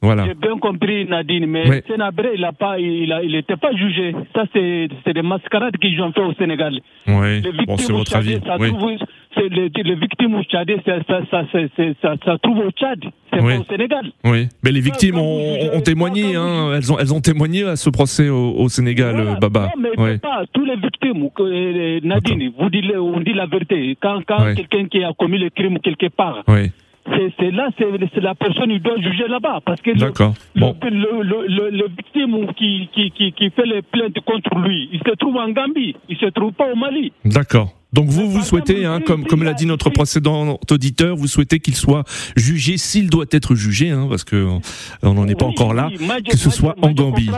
Voilà. 0.00 0.26
J'ai 0.26 0.34
bien 0.34 0.56
compris, 0.58 1.06
Nadine, 1.06 1.46
mais 1.46 1.68
Ouais. 1.68 1.82
Sénabré, 1.88 2.28
il 2.34 2.40
n'était 2.42 2.52
pas, 2.56 2.78
il 2.78 3.12
a- 3.12 3.22
il 3.22 3.34
était 3.34 3.56
pas 3.56 3.72
jugé. 3.74 4.14
Ça, 4.34 4.44
c'est 4.52 4.88
c'est 5.04 5.12
des 5.12 5.22
mascarades 5.22 5.76
qu'ils 5.78 6.00
ont 6.00 6.12
fait 6.12 6.20
au 6.22 6.32
Sénégal. 6.34 6.78
Les 7.06 7.40
Bon, 7.66 7.76
c'est 7.76 7.92
votre 7.92 8.14
avis. 8.14 8.38
ça 8.46 8.56
Oui. 8.60 8.68
trouve, 8.72 8.92
c'est 9.34 9.48
les, 9.48 9.68
les 9.74 9.94
victimes 9.96 10.36
au 10.36 10.42
Tchad, 10.44 10.70
ça, 10.86 10.98
ça, 11.08 11.20
ça, 11.30 11.42
c'est- 11.50 11.68
c'est- 11.76 11.96
ça, 12.00 12.14
ça 12.24 12.38
trouve 12.38 12.58
au 12.58 12.70
Tchad, 12.70 13.00
c'est 13.32 13.40
Oui. 13.42 13.54
pas 13.56 13.60
au 13.60 13.64
Sénégal. 13.64 14.06
Oui. 14.24 14.46
Mais 14.64 14.70
les 14.70 14.80
victimes 14.80 15.18
ont, 15.18 15.80
témoigné. 15.84 16.36
Hein, 16.36 16.74
elles 16.76 16.92
ont 16.92 16.98
elles 17.00 17.12
ont 17.12 17.20
témoigné 17.20 17.64
à 17.64 17.74
ce 17.74 17.90
procès 17.90 18.28
au, 18.28 18.52
au 18.56 18.68
Sénégal, 18.68 19.14
Voilà. 19.16 19.32
euh, 19.32 19.34
Baba. 19.40 19.70
Non, 19.76 20.04
mais 20.04 20.18
pas 20.18 20.44
tous 20.52 20.64
les 20.64 20.76
victimes. 20.76 21.28
que, 21.34 21.42
euh, 21.42 22.00
Nadine, 22.04 22.52
vous 22.58 22.70
dites, 22.70 22.84
on 22.96 23.20
dit 23.20 23.32
la 23.32 23.46
vérité. 23.46 23.96
Quand, 24.00 24.20
quand 24.26 24.54
quelqu'un 24.54 24.86
qui 24.86 25.02
a 25.02 25.12
commis 25.18 25.38
le 25.38 25.50
crime 25.50 25.78
quelque 25.80 26.08
part, 26.08 26.42
Oui. 26.46 26.70
C'est 27.38 27.50
là, 27.50 27.68
c'est 27.78 28.20
la 28.20 28.34
personne 28.34 28.70
qui 28.70 28.80
doit 28.80 28.96
juger 29.00 29.28
là-bas. 29.28 29.60
Parce 29.64 29.80
que 29.80 29.90
le, 29.90 29.96
D'accord. 29.96 30.34
le, 30.54 30.60
Bon. 30.60 30.76
le, 30.82 31.22
le, 31.22 31.46
le- 31.48 31.70
le 31.70 31.86
victime 31.88 32.52
qui, 32.54 32.88
qui, 32.92 33.10
qui, 33.10 33.32
qui 33.32 33.50
fait 33.50 33.66
les 33.66 33.82
plaintes 33.82 34.18
contre 34.24 34.54
lui, 34.58 34.88
il 34.92 34.98
se 35.00 35.14
trouve 35.16 35.36
en 35.36 35.50
Gambie, 35.50 35.94
il 36.08 36.16
se 36.16 36.26
trouve 36.26 36.52
pas 36.52 36.72
au 36.72 36.76
Mali. 36.76 37.12
D'accord. 37.24 37.72
Donc 37.92 38.08
vous, 38.08 38.28
vous 38.28 38.42
souhaitez, 38.42 38.84
hein, 38.84 39.00
comme, 39.00 39.24
comme 39.24 39.42
l'a 39.42 39.54
dit 39.54 39.64
notre 39.64 39.88
précédent 39.88 40.58
auditeur, 40.70 41.16
vous 41.16 41.26
souhaitez 41.26 41.58
qu'il 41.58 41.74
soit 41.74 42.04
jugé 42.36 42.76
s'il 42.76 43.08
doit 43.08 43.24
être 43.32 43.54
jugé, 43.54 43.90
hein, 43.90 44.06
parce 44.10 44.24
que 44.24 44.36
euh, 44.36 44.58
on 45.02 45.14
n'en 45.14 45.26
est 45.26 45.38
pas 45.38 45.46
Oui, 45.46 45.52
encore 45.52 45.72
là, 45.72 45.88
oui, 45.90 46.04
moi, 46.06 46.16
je- 46.18 46.30
que 46.30 46.36
ce 46.36 46.50
soit 46.50 46.74
moi, 46.76 46.90
en 46.90 46.92
Gambie. 46.92 47.30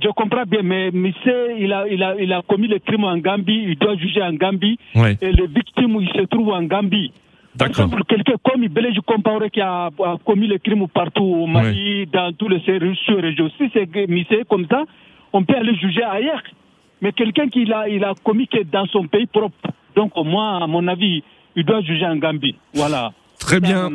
Je 0.00 0.08
comprends 0.10 0.44
bien, 0.46 0.62
mais 0.62 0.90
monsieur, 0.92 1.58
il 1.58 1.72
a, 1.72 1.86
il, 1.88 2.02
a, 2.02 2.14
il 2.20 2.32
a 2.32 2.40
commis 2.46 2.68
le 2.68 2.78
crime 2.78 3.04
en 3.04 3.18
Gambie, 3.18 3.64
il 3.68 3.76
doit 3.78 3.96
juger 3.96 4.22
en 4.22 4.32
Gambie, 4.32 4.78
Ouais. 4.94 5.16
et 5.20 5.32
les 5.32 5.46
victimes, 5.46 5.98
il 6.00 6.08
se 6.14 6.24
trouve 6.26 6.50
en 6.50 6.62
Gambie. 6.62 7.10
D'accord. 7.54 7.90
quelqu'un 8.06 8.34
comme 8.42 8.62
Ibeleji 8.62 9.00
Compaoré 9.04 9.50
qui 9.50 9.60
a, 9.60 9.86
a 9.86 10.16
commis 10.24 10.46
le 10.46 10.58
crime 10.58 10.86
partout 10.88 11.24
au 11.24 11.46
Mali, 11.46 12.06
dans 12.06 12.32
tous 12.32 12.48
les 12.48 12.58
régions. 12.58 13.50
Si 13.58 13.70
c'est 13.72 14.08
monsieur 14.08 14.44
comme 14.44 14.66
ça, 14.70 14.84
on 15.32 15.42
peut 15.44 15.56
aller 15.56 15.74
juger 15.76 16.02
ailleurs. 16.02 16.42
Mais 17.00 17.12
quelqu'un 17.12 17.48
qui 17.48 17.64
l'a, 17.64 17.88
il 17.88 18.04
a 18.04 18.14
commis 18.22 18.48
que 18.48 18.62
dans 18.62 18.86
son 18.86 19.06
pays 19.06 19.26
propre. 19.26 19.56
Donc, 19.94 20.12
moi, 20.16 20.58
à 20.62 20.66
mon 20.66 20.86
avis, 20.88 21.22
il 21.56 21.64
doit 21.64 21.80
juger 21.80 22.06
en 22.06 22.16
Gambie. 22.16 22.56
Voilà. 22.74 23.12
Très 23.38 23.60
bien. 23.60 23.90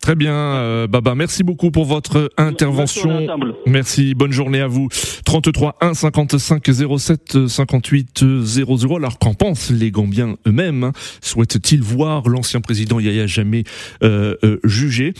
Très 0.00 0.14
bien, 0.14 0.34
euh, 0.34 0.86
Baba. 0.86 1.14
Merci 1.14 1.42
beaucoup 1.42 1.70
pour 1.70 1.84
votre 1.84 2.30
intervention. 2.36 3.26
Merci, 3.66 4.14
bonne 4.14 4.32
journée 4.32 4.60
à 4.60 4.66
vous. 4.66 4.88
33 5.24 5.76
1 5.80 5.94
55 5.94 6.64
07 6.98 7.46
58 7.46 8.24
00. 8.42 8.96
Alors 8.96 9.18
qu'en 9.18 9.34
pensent 9.34 9.70
les 9.70 9.90
Gambiens 9.90 10.36
eux-mêmes 10.46 10.84
hein? 10.84 10.92
Souhaitent-ils 11.20 11.82
voir 11.82 12.28
l'ancien 12.28 12.60
président 12.60 12.98
Yaya 13.00 13.26
Jamais 13.26 13.64
euh, 14.02 14.34
euh, 14.44 14.58
jugé? 14.64 15.14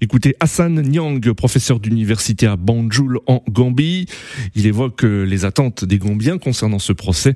Écoutez, 0.00 0.34
Hassan 0.40 0.80
Nyang, 0.82 1.32
professeur 1.32 1.80
d'université 1.80 2.46
à 2.46 2.56
Banjul 2.56 3.18
en 3.26 3.42
Gambie, 3.48 4.06
il 4.54 4.66
évoque 4.66 5.02
les 5.02 5.44
attentes 5.44 5.84
des 5.84 5.98
Gambiens 5.98 6.38
concernant 6.38 6.78
ce 6.78 6.92
procès 6.92 7.34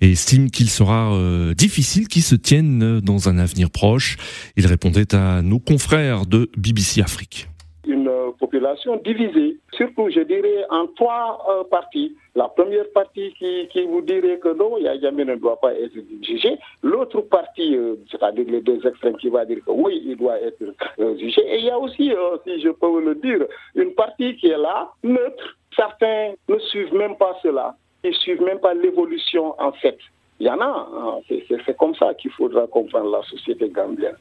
et 0.00 0.10
estime 0.12 0.50
qu'il 0.50 0.68
sera 0.70 1.16
difficile 1.56 2.08
qu'il 2.08 2.22
se 2.22 2.34
tienne 2.34 3.00
dans 3.00 3.28
un 3.28 3.38
avenir 3.38 3.70
proche. 3.70 4.16
Il 4.56 4.66
répondait 4.66 5.14
à 5.14 5.37
nos 5.42 5.58
confrères 5.58 6.26
de 6.26 6.48
BBC 6.56 7.00
Afrique. 7.00 7.48
Une 7.86 8.10
population 8.38 8.96
divisée, 9.02 9.56
surtout 9.72 10.10
je 10.10 10.20
dirais 10.20 10.64
en 10.70 10.86
trois 10.88 11.42
euh, 11.48 11.64
parties. 11.64 12.14
La 12.34 12.48
première 12.48 12.88
partie 12.94 13.32
qui, 13.38 13.66
qui, 13.68 13.86
vous 13.86 14.02
dirait 14.02 14.38
que 14.38 14.54
non, 14.54 14.76
Yaya 14.76 15.10
ne 15.10 15.36
doit 15.36 15.58
pas 15.58 15.72
être 15.74 15.94
jugé. 16.22 16.58
L'autre 16.82 17.22
partie, 17.22 17.76
euh, 17.76 17.96
c'est-à-dire 18.10 18.44
les 18.48 18.60
deux 18.60 18.86
extrêmes, 18.86 19.16
qui 19.16 19.30
va 19.30 19.44
dire 19.44 19.58
que 19.64 19.70
oui, 19.70 20.02
il 20.04 20.16
doit 20.16 20.38
être 20.40 20.62
euh, 20.98 21.16
jugé. 21.18 21.40
Et 21.46 21.58
il 21.58 21.64
y 21.64 21.70
a 21.70 21.78
aussi, 21.78 22.12
si 22.44 22.60
je 22.60 22.68
peux 22.68 22.86
vous 22.86 23.00
le 23.00 23.14
dire, 23.14 23.44
une 23.74 23.94
partie 23.94 24.36
qui 24.36 24.48
est 24.48 24.58
là, 24.58 24.90
neutre. 25.02 25.56
Certains 25.74 26.34
ne 26.48 26.58
suivent 26.58 26.94
même 26.94 27.16
pas 27.16 27.38
cela. 27.42 27.74
Ils 28.04 28.10
ne 28.10 28.14
suivent 28.14 28.42
même 28.42 28.60
pas 28.60 28.74
l'évolution 28.74 29.54
en 29.58 29.72
fait. 29.72 29.98
Il 30.40 30.46
y 30.46 30.50
en 30.50 30.60
a. 30.60 30.88
Hein. 30.94 31.20
C'est 31.28 31.76
comme 31.76 31.94
ça 31.94 32.14
qu'il 32.14 32.30
faudra 32.30 32.66
comprendre 32.66 33.10
la 33.10 33.22
société 33.22 33.68
gambienne. 33.68 34.16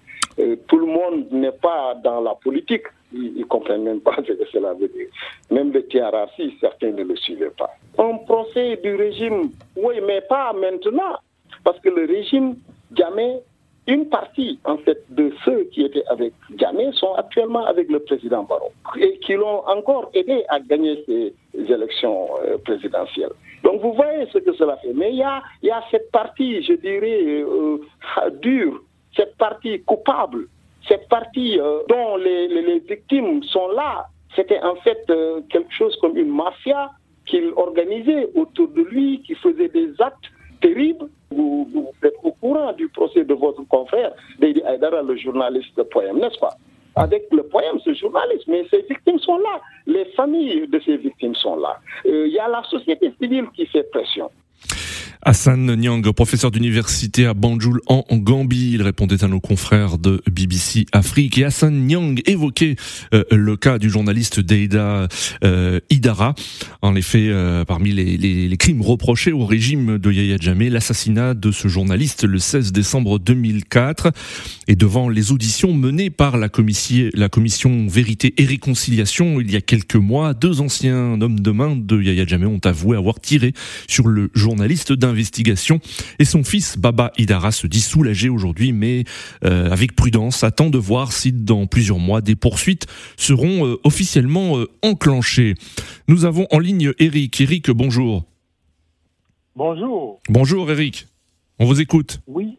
tout 0.67 0.79
le 0.79 0.85
monde 0.85 1.27
n'est 1.31 1.51
pas 1.51 1.95
dans 2.03 2.21
la 2.21 2.35
politique. 2.35 2.83
Ils 3.13 3.39
ne 3.39 3.43
comprennent 3.45 3.83
même 3.83 4.01
pas 4.01 4.15
ce 4.27 4.33
que 4.33 4.45
cela 4.51 4.73
veut 4.73 4.89
dire. 4.89 5.07
Même 5.51 5.71
le 5.71 5.83
TRRC, 5.83 6.53
certains 6.59 6.91
ne 6.91 7.03
le 7.03 7.15
suivaient 7.15 7.51
pas. 7.57 7.69
Un 7.97 8.17
procès 8.17 8.77
du 8.77 8.95
régime, 8.95 9.51
oui, 9.75 9.95
mais 10.05 10.21
pas 10.21 10.53
maintenant. 10.53 11.17
Parce 11.63 11.79
que 11.79 11.89
le 11.89 12.05
régime, 12.05 12.55
jamais, 12.95 13.41
une 13.87 14.09
partie, 14.09 14.59
en 14.65 14.77
fait, 14.79 15.01
de 15.09 15.31
ceux 15.45 15.63
qui 15.71 15.83
étaient 15.83 16.03
avec 16.07 16.33
Gamé 16.51 16.91
sont 16.91 17.13
actuellement 17.13 17.65
avec 17.65 17.89
le 17.89 17.99
président 17.99 18.43
Barrow 18.43 18.73
et 18.99 19.17
qui 19.19 19.33
l'ont 19.33 19.65
encore 19.65 20.09
aidé 20.13 20.43
à 20.49 20.59
gagner 20.59 21.01
ces 21.05 21.33
élections 21.71 22.27
euh, 22.43 22.57
présidentielles. 22.57 23.31
Donc 23.63 23.81
vous 23.81 23.93
voyez 23.93 24.27
ce 24.33 24.39
que 24.39 24.53
cela 24.53 24.75
fait. 24.77 24.91
Mais 24.93 25.11
il 25.11 25.17
y 25.17 25.23
a, 25.23 25.41
cette 25.89 26.11
partie, 26.11 26.61
je 26.63 26.73
dirais, 26.73 27.21
euh, 27.23 27.77
dure, 28.41 28.81
cette 29.15 29.37
partie 29.37 29.81
coupable, 29.83 30.47
cette 30.85 31.07
partie 31.07 31.57
euh, 31.57 31.79
dont 31.87 32.17
les, 32.17 32.79
victimes 32.79 33.41
sont 33.43 33.69
là. 33.69 34.07
C'était 34.35 34.61
en 34.61 34.75
fait 34.75 35.01
quelque 35.49 35.71
chose 35.71 35.95
comme 36.01 36.17
une 36.17 36.29
mafia 36.29 36.91
qu'il 37.25 37.51
organisait 37.55 38.29
autour 38.35 38.67
de 38.67 38.81
lui, 38.81 39.21
qui 39.25 39.33
faisait 39.35 39.69
des 39.69 39.89
actes 39.99 40.29
terribles. 40.61 41.07
Vous, 41.31 41.67
vous, 41.73 41.91
êtes 42.03 42.15
au 42.23 42.31
courant 42.31 42.73
du 42.73 42.87
procès 42.89 43.23
de 43.23 43.33
votre 43.33 43.63
confrère, 43.67 44.11
Deidi 44.39 44.61
Aydara, 44.65 45.01
le 45.01 45.15
journaliste 45.17 45.75
de 45.77 45.83
Poème, 45.83 46.19
n'est-ce 46.19 46.39
pas? 46.39 46.55
Avec 46.95 47.27
le 47.31 47.43
poème, 47.43 47.79
ce 47.85 47.93
journaliste, 47.93 48.47
mais 48.47 48.65
ces 48.71 48.81
victimes 48.81 49.19
sont 49.19 49.37
là. 49.37 49.61
Les 49.85 50.05
familles 50.15 50.67
de 50.67 50.79
ces 50.79 50.97
victimes 50.97 51.35
sont 51.35 51.55
là. 51.57 51.77
Euh, 52.07 52.25
Il 52.25 52.33
y 52.33 52.39
a 52.39 52.47
la 52.47 52.63
société 52.63 53.13
civile 53.21 53.45
qui 53.55 53.67
fait 53.67 53.83
pression. 53.91 54.31
Hassan 55.21 55.75
Nyang, 55.75 56.09
professeur 56.13 56.51
d'université 56.51 57.25
à 57.25 57.33
Banjul 57.33 57.81
en 57.87 58.05
Gambie. 58.11 58.71
Il 58.73 58.81
répondait 58.81 59.23
à 59.23 59.27
nos 59.27 59.39
confrères 59.39 59.97
de 59.97 60.21
BBC 60.31 60.85
Afrique. 60.91 61.37
Et 61.37 61.43
Hassan 61.43 61.85
Nyang 61.85 62.21
évoquait 62.25 62.75
euh, 63.13 63.23
le 63.31 63.57
cas 63.57 63.77
du 63.77 63.89
journaliste 63.89 64.39
Deida 64.39 65.07
euh, 65.43 65.79
Idara. 65.89 66.33
En 66.81 66.95
effet, 66.95 67.27
euh, 67.27 67.65
parmi 67.65 67.91
les, 67.91 68.55
crimes 68.57 68.81
reprochés 68.81 69.31
au 69.31 69.45
régime 69.45 69.97
de 69.97 70.11
Yahya 70.11 70.37
Jammeh, 70.39 70.69
l'assassinat 70.69 71.33
de 71.33 71.51
ce 71.51 71.67
journaliste 71.67 72.23
le 72.23 72.39
16 72.39 72.71
décembre 72.71 73.19
2004. 73.19 74.11
Et 74.67 74.75
devant 74.75 75.09
les 75.09 75.31
auditions 75.31 75.73
menées 75.73 76.09
par 76.09 76.37
la 76.37 76.49
commission, 76.49 77.09
la 77.13 77.29
commission 77.29 77.87
Vérité 77.87 78.33
et 78.37 78.45
Réconciliation 78.45 79.39
il 79.41 79.51
y 79.51 79.55
a 79.55 79.61
quelques 79.61 79.95
mois, 79.95 80.33
deux 80.33 80.61
anciens 80.61 81.19
hommes 81.21 81.39
de 81.39 81.51
main 81.51 81.75
de 81.75 82.01
Yahya 82.01 82.25
Jammeh 82.25 82.45
ont 82.45 82.61
avoué 82.63 82.97
avoir 82.97 83.19
tiré 83.19 83.53
sur 83.87 84.07
le 84.07 84.29
journaliste 84.33 84.66
d'un 84.67 85.09
investigation. 85.09 85.79
Et 86.19 86.25
son 86.25 86.43
fils, 86.43 86.77
Baba 86.77 87.11
Idara, 87.17 87.51
se 87.51 87.67
dit 87.67 87.79
soulagé 87.79 88.29
aujourd'hui, 88.29 88.73
mais 88.73 89.05
euh, 89.43 89.71
avec 89.71 89.95
prudence, 89.95 90.43
attend 90.43 90.69
de 90.69 90.77
voir 90.77 91.11
si 91.11 91.31
dans 91.31 91.67
plusieurs 91.67 91.99
mois, 91.99 92.21
des 92.21 92.35
poursuites 92.35 92.85
seront 93.15 93.65
euh, 93.65 93.79
officiellement 93.83 94.57
euh, 94.57 94.67
enclenchées. 94.83 95.55
Nous 96.07 96.25
avons 96.25 96.47
en 96.51 96.59
ligne 96.59 96.91
Eric. 96.99 97.39
Eric, 97.41 97.71
bonjour. 97.71 98.23
Bonjour. 99.55 100.19
Bonjour 100.29 100.69
Eric. 100.69 101.07
On 101.59 101.65
vous 101.65 101.81
écoute. 101.81 102.19
Oui. 102.27 102.57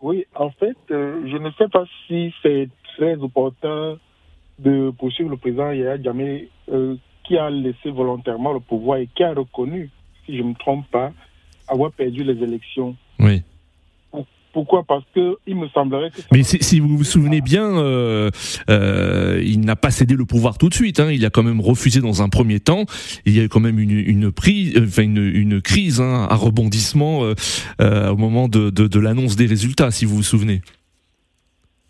Oui, 0.00 0.24
en 0.34 0.50
fait, 0.50 0.76
je 0.88 1.36
ne 1.36 1.50
sais 1.58 1.68
pas 1.68 1.84
si 2.06 2.34
c'est 2.42 2.68
très 2.96 3.14
opportun 3.18 3.98
de 4.58 4.90
poursuivre 4.98 5.30
le 5.30 5.36
président 5.36 5.70
Yahya 5.70 6.02
Jammeh 6.02 6.48
qui 7.24 7.36
a 7.36 7.50
laissé 7.50 7.90
volontairement 7.90 8.52
le 8.52 8.60
pouvoir 8.60 8.98
et 8.98 9.08
qui 9.14 9.22
a 9.22 9.32
reconnu, 9.32 9.90
si 10.26 10.36
je 10.36 10.42
ne 10.42 10.48
me 10.48 10.54
trompe 10.54 10.86
pas, 10.90 11.12
avoir 11.68 11.92
perdu 11.92 12.24
les 12.24 12.42
élections. 12.42 12.96
Oui. 13.18 13.42
Pourquoi? 14.52 14.82
Parce 14.82 15.04
que 15.14 15.38
il 15.46 15.56
me 15.56 15.66
semblerait 15.68 16.10
que. 16.10 16.20
Mais 16.30 16.42
si 16.42 16.78
vous 16.78 16.98
vous 16.98 17.04
souvenez 17.04 17.40
bien, 17.40 17.64
euh, 17.78 18.28
euh, 18.68 19.40
il 19.42 19.60
n'a 19.60 19.76
pas 19.76 19.90
cédé 19.90 20.14
le 20.14 20.26
pouvoir 20.26 20.58
tout 20.58 20.68
de 20.68 20.74
suite. 20.74 21.00
Hein. 21.00 21.10
Il 21.10 21.24
a 21.24 21.30
quand 21.30 21.42
même 21.42 21.62
refusé 21.62 22.02
dans 22.02 22.20
un 22.20 22.28
premier 22.28 22.60
temps. 22.60 22.84
Il 23.24 23.34
y 23.34 23.40
a 23.40 23.44
eu 23.44 23.48
quand 23.48 23.60
même 23.60 23.78
une, 23.78 23.92
une 23.98 24.30
prise, 24.30 24.76
enfin 24.78 25.04
une, 25.04 25.16
une 25.16 25.62
crise, 25.62 26.02
hein, 26.02 26.26
un 26.28 26.34
rebondissement 26.34 27.24
euh, 27.24 27.32
euh, 27.80 28.10
au 28.10 28.16
moment 28.18 28.46
de, 28.46 28.68
de, 28.68 28.86
de 28.88 29.00
l'annonce 29.00 29.36
des 29.36 29.46
résultats, 29.46 29.90
si 29.90 30.04
vous 30.04 30.16
vous 30.16 30.22
souvenez. 30.22 30.60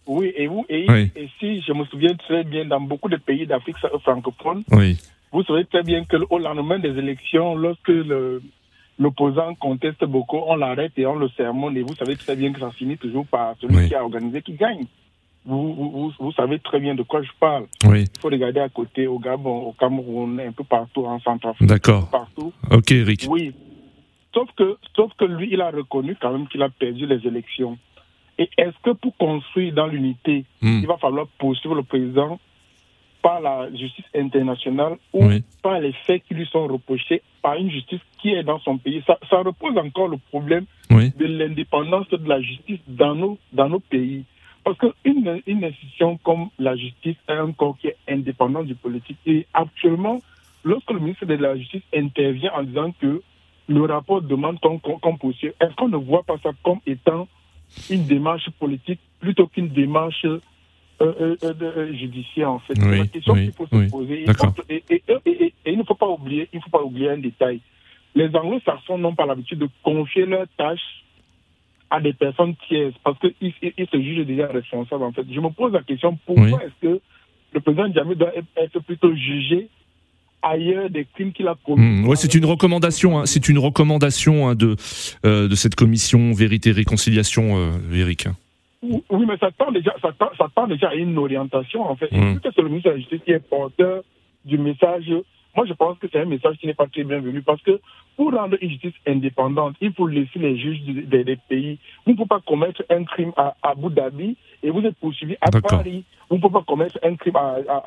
Oui, 0.06 0.32
et 0.36 0.46
vous, 0.46 0.64
et, 0.68 0.84
Oui. 0.88 1.10
et 1.16 1.28
si 1.40 1.62
je 1.62 1.72
me 1.72 1.84
souviens 1.86 2.14
très 2.14 2.44
bien, 2.44 2.64
dans 2.64 2.80
beaucoup 2.80 3.08
de 3.08 3.16
pays 3.16 3.44
d'Afrique 3.44 3.76
francophone, 4.02 4.62
Oui. 4.70 4.98
vous 5.32 5.42
savez 5.44 5.64
très 5.64 5.82
bien 5.82 6.04
que 6.04 6.16
au 6.30 6.38
lendemain 6.38 6.78
des 6.78 6.90
élections, 6.96 7.56
lorsque 7.56 7.88
le 7.88 8.40
l'opposant 8.98 9.54
conteste 9.54 10.04
beaucoup, 10.04 10.38
on 10.46 10.56
l'arrête 10.56 10.92
et 10.96 11.06
on 11.06 11.16
le 11.16 11.28
sermonne. 11.30 11.76
Et 11.76 11.82
vous 11.82 11.94
savez 11.94 12.16
très 12.16 12.36
bien 12.36 12.52
que 12.52 12.60
ça 12.60 12.70
finit 12.70 12.96
toujours 12.98 13.26
par 13.26 13.54
celui 13.60 13.76
Oui. 13.76 13.88
qui 13.88 13.94
a 13.94 14.02
organisé 14.04 14.42
qui 14.42 14.52
gagne. 14.54 14.84
Vous, 15.44 16.12
vous, 16.20 16.32
savez 16.32 16.60
très 16.60 16.78
bien 16.78 16.94
de 16.94 17.02
quoi 17.02 17.20
je 17.22 17.30
parle. 17.40 17.64
Oui. 17.84 18.04
Il 18.14 18.20
faut 18.20 18.28
regarder 18.28 18.60
à 18.60 18.68
côté, 18.68 19.08
au 19.08 19.18
Gabon, 19.18 19.62
au 19.66 19.72
Cameroun, 19.72 20.38
un 20.38 20.52
peu 20.52 20.62
partout, 20.62 21.04
en 21.04 21.18
Centrafrique. 21.18 21.66
D'accord. 21.68 22.08
Partout. 22.10 22.52
Ok, 22.70 22.92
Eric. 22.92 23.26
Oui. 23.28 23.52
Sauf 24.32 24.48
que, 24.56 24.76
sauf 24.94 25.10
que 25.18 25.24
lui, 25.24 25.48
il 25.52 25.60
a 25.60 25.70
reconnu 25.70 26.16
quand 26.20 26.30
même 26.32 26.46
qu'il 26.46 26.62
a 26.62 26.68
perdu 26.68 27.06
les 27.06 27.26
élections. 27.26 27.76
Et 28.38 28.48
est-ce 28.56 28.76
que 28.84 28.90
pour 28.90 29.16
construire 29.16 29.74
dans 29.74 29.86
l'unité, 29.88 30.44
Hmm. 30.62 30.78
il 30.80 30.86
va 30.86 30.96
falloir 30.98 31.26
poursuivre 31.38 31.74
le 31.74 31.82
président 31.82 32.38
par 33.22 33.40
la 33.40 33.68
justice 33.74 34.04
internationale 34.14 34.96
ou 35.12 35.26
Oui. 35.26 35.44
par 35.62 35.80
les 35.80 35.92
faits 36.06 36.22
qui 36.26 36.34
lui 36.34 36.46
sont 36.46 36.66
reprochés 36.66 37.22
par 37.40 37.54
une 37.54 37.70
justice 37.70 38.00
qui 38.20 38.30
est 38.30 38.42
dans 38.42 38.58
son 38.60 38.78
pays 38.78 39.02
ça, 39.06 39.18
ça 39.30 39.38
repose 39.38 39.76
encore 39.78 40.08
le 40.08 40.16
problème 40.30 40.64
Oui. 40.90 41.12
de 41.16 41.26
l'indépendance 41.26 42.08
de 42.10 42.28
la 42.28 42.40
justice 42.40 42.80
dans 42.88 43.14
nos, 43.14 43.38
dans 43.52 43.68
nos 43.68 43.80
pays. 43.80 44.24
Parce 44.64 44.78
qu'une 44.78 45.40
une 45.46 45.64
institution 45.64 46.18
comme 46.18 46.48
la 46.58 46.76
justice 46.76 47.16
est 47.28 47.32
un 47.32 47.50
corps 47.52 47.76
qui 47.80 47.88
est 47.88 47.96
indépendant 48.08 48.62
du 48.62 48.74
politique. 48.76 49.16
Et 49.26 49.46
actuellement, 49.54 50.20
lorsque 50.62 50.90
le 50.92 51.00
ministre 51.00 51.26
de 51.26 51.34
la 51.34 51.56
Justice 51.56 51.82
intervient 51.92 52.52
en 52.54 52.62
disant 52.62 52.92
que 53.00 53.22
le 53.68 53.82
rapport 53.84 54.22
demande 54.22 54.60
qu'on 54.60 54.78
qu'on 54.78 55.16
poursuive, 55.16 55.52
est-ce 55.60 55.74
qu'on 55.74 55.88
ne 55.88 55.96
voit 55.96 56.22
pas 56.22 56.36
ça 56.44 56.50
comme 56.62 56.78
étant 56.86 57.26
une 57.90 58.04
démarche 58.06 58.48
politique 58.60 59.00
plutôt 59.18 59.46
qu'une 59.48 59.68
démarche 59.68 60.26
euh, 61.02 61.36
euh, 61.42 61.52
euh, 61.62 61.92
judiciaire 61.94 62.50
en 62.50 62.58
fait 62.60 62.74
C'est 62.76 62.84
Oui, 62.88 62.98
la 62.98 63.06
question 63.06 63.34
oui, 63.34 63.44
qu'il 63.44 63.52
faut 63.52 63.66
oui. 63.72 63.86
se 63.86 63.90
poser. 63.90 64.24
Et, 64.68 64.82
et- 64.90 65.02
et- 65.08 65.20
et- 65.26 65.54
et 65.66 65.72
il 65.72 65.78
ne 65.78 65.84
faut 65.84 65.94
pas 65.94 66.08
oublier, 66.08 66.48
il 66.52 66.60
faut 66.62 66.70
pas 66.70 66.82
oublier 66.82 67.10
un 67.10 67.18
détail. 67.18 67.60
Les 68.14 68.28
anglo-saxons 68.34 68.98
n'ont 68.98 69.14
pas 69.14 69.26
l'habitude 69.26 69.58
de 69.58 69.68
confier 69.82 70.26
leurs 70.26 70.46
tâches 70.58 71.04
à 71.90 72.00
des 72.00 72.12
personnes 72.12 72.54
tierces 72.68 72.94
parce 73.04 73.18
qu'ils 73.18 73.34
ils, 73.62 73.72
ils 73.76 73.86
se 73.86 74.00
jugent 74.00 74.26
déjà 74.26 74.46
responsables 74.48 75.02
en 75.04 75.12
fait. 75.12 75.24
Je 75.30 75.40
me 75.40 75.50
pose 75.50 75.72
la 75.72 75.82
question 75.82 76.18
pourquoi 76.26 76.62
est-ce 76.64 76.86
que 76.88 77.00
le 77.54 77.60
président 77.60 77.92
Jammeh 77.92 78.14
doit 78.14 78.32
être- 78.56 78.80
plutôt 78.80 79.14
jugé 79.14 79.68
ailleurs 80.42 80.90
des 80.90 81.04
crimes 81.14 81.32
qu'il 81.32 81.46
a 81.48 81.54
commis? 81.64 81.84
Hmm, 82.02 82.08
ouais, 82.08 82.16
c'est 82.16 82.34
une 82.34 82.44
recommandation. 82.46 83.18
hein, 83.20 83.26
c'est 83.26 83.48
une 83.48 83.58
recommandation 83.58 84.48
hein, 84.48 84.54
de 84.54 84.74
euh, 85.24 85.48
de 85.48 85.54
cette 85.54 85.74
commission 85.74 86.32
vérité 86.32 86.70
et 86.70 86.72
réconciliation, 86.72 87.56
euh, 87.58 87.70
Eric. 87.94 88.26
hein. 88.26 88.36
Oui, 88.82 89.26
mais 89.26 89.36
ça 89.38 89.50
tend 89.52 89.70
déjà, 89.70 89.94
ça 90.02 90.12
tend, 90.12 90.30
ça 90.36 90.48
tend 90.54 90.66
déjà 90.66 90.88
à 90.88 90.94
une 90.94 91.16
orientation, 91.16 91.82
en 91.82 91.96
fait. 91.96 92.08
Que 92.08 92.50
c'est 92.54 92.62
le 92.62 92.68
ministre 92.68 92.90
de 92.90 92.94
la 92.94 93.00
Justice 93.00 93.20
qui 93.24 93.30
est 93.30 93.38
porteur 93.38 94.02
du 94.44 94.58
message, 94.58 95.12
moi 95.54 95.66
je 95.66 95.72
pense 95.72 95.98
que 95.98 96.06
c'est 96.10 96.20
un 96.20 96.24
message 96.24 96.56
qui 96.56 96.66
n'est 96.66 96.74
pas 96.74 96.86
très 96.86 97.04
bienvenu 97.04 97.42
parce 97.42 97.62
que 97.62 97.80
pour 98.16 98.32
rendre 98.32 98.56
une 98.60 98.70
justice 98.70 98.94
indépendante, 99.06 99.76
il 99.80 99.92
faut 99.92 100.06
laisser 100.06 100.38
les 100.38 100.58
juges 100.58 100.80
des, 100.82 101.24
des 101.24 101.36
pays. 101.36 101.78
Vous 102.04 102.12
ne 102.12 102.16
pouvez 102.16 102.28
pas 102.28 102.40
commettre 102.40 102.82
un 102.90 103.04
crime 103.04 103.32
à, 103.36 103.54
à 103.62 103.70
Abu 103.70 103.88
Dhabi 103.90 104.36
et 104.62 104.70
vous 104.70 104.80
êtes 104.80 104.96
poursuivi 104.96 105.36
à. 105.40 105.50
Paris. 105.50 106.04
Vous 106.28 106.36
ne 106.36 106.40
pouvez 106.40 106.52
pas 106.52 106.64
commettre 106.66 106.98
un 107.02 107.14
crime 107.16 107.36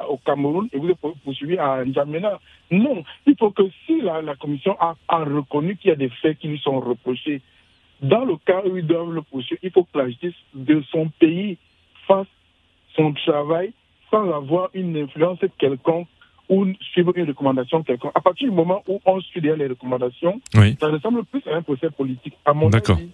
au 0.10 0.18
Cameroun 0.18 0.68
et 0.72 0.78
vous 0.78 0.90
êtes 0.90 1.00
poursuivi 1.24 1.58
à 1.58 1.84
N'Djamena. 1.84 2.40
Non, 2.72 3.04
il 3.26 3.36
faut 3.38 3.52
que 3.52 3.64
si 3.86 4.02
la, 4.02 4.36
commission 4.36 4.76
a, 4.80 4.96
reconnu 5.10 5.78
qu'il 5.78 5.90
y 5.90 5.94
a 5.94 5.96
des 5.96 6.10
faits 6.10 6.38
qui 6.38 6.48
lui 6.48 6.60
sont 6.60 6.80
reprochés, 6.80 7.42
dans 8.02 8.26
le 8.26 8.36
cas 8.38 8.62
où 8.66 8.78
ils 8.78 8.86
doivent 8.86 9.14
le 9.14 9.22
poursuivre, 9.22 9.60
il 9.64 9.72
faut 9.72 9.84
que 9.84 9.98
la 9.98 10.08
justice 10.08 10.36
de 10.54 10.82
son 10.92 11.10
pays 11.20 11.58
fasse 12.08 12.28
son 12.96 13.14
travail 13.14 13.74
sans 14.12 14.32
avoir 14.32 14.70
une 14.74 14.98
influence 14.98 15.40
quelconque 15.58 16.08
ou 16.50 16.66
suivre 16.94 17.12
une 17.16 17.28
recommandation 17.28 17.84
quelconque. 17.84 18.12
À 18.16 18.22
partir 18.22 18.50
du 18.50 18.56
moment 18.56 18.84
où 18.88 19.00
on 19.06 19.20
suit 19.22 19.42
les 19.42 19.68
recommandations, 19.68 20.40
ça 20.54 20.88
ressemble 20.88 21.26
plus 21.26 21.42
à 21.48 21.56
un 21.56 21.62
procès 21.62 21.90
politique, 21.90 22.36
à 22.46 22.54
mon 22.54 22.70
avis. 22.72 23.10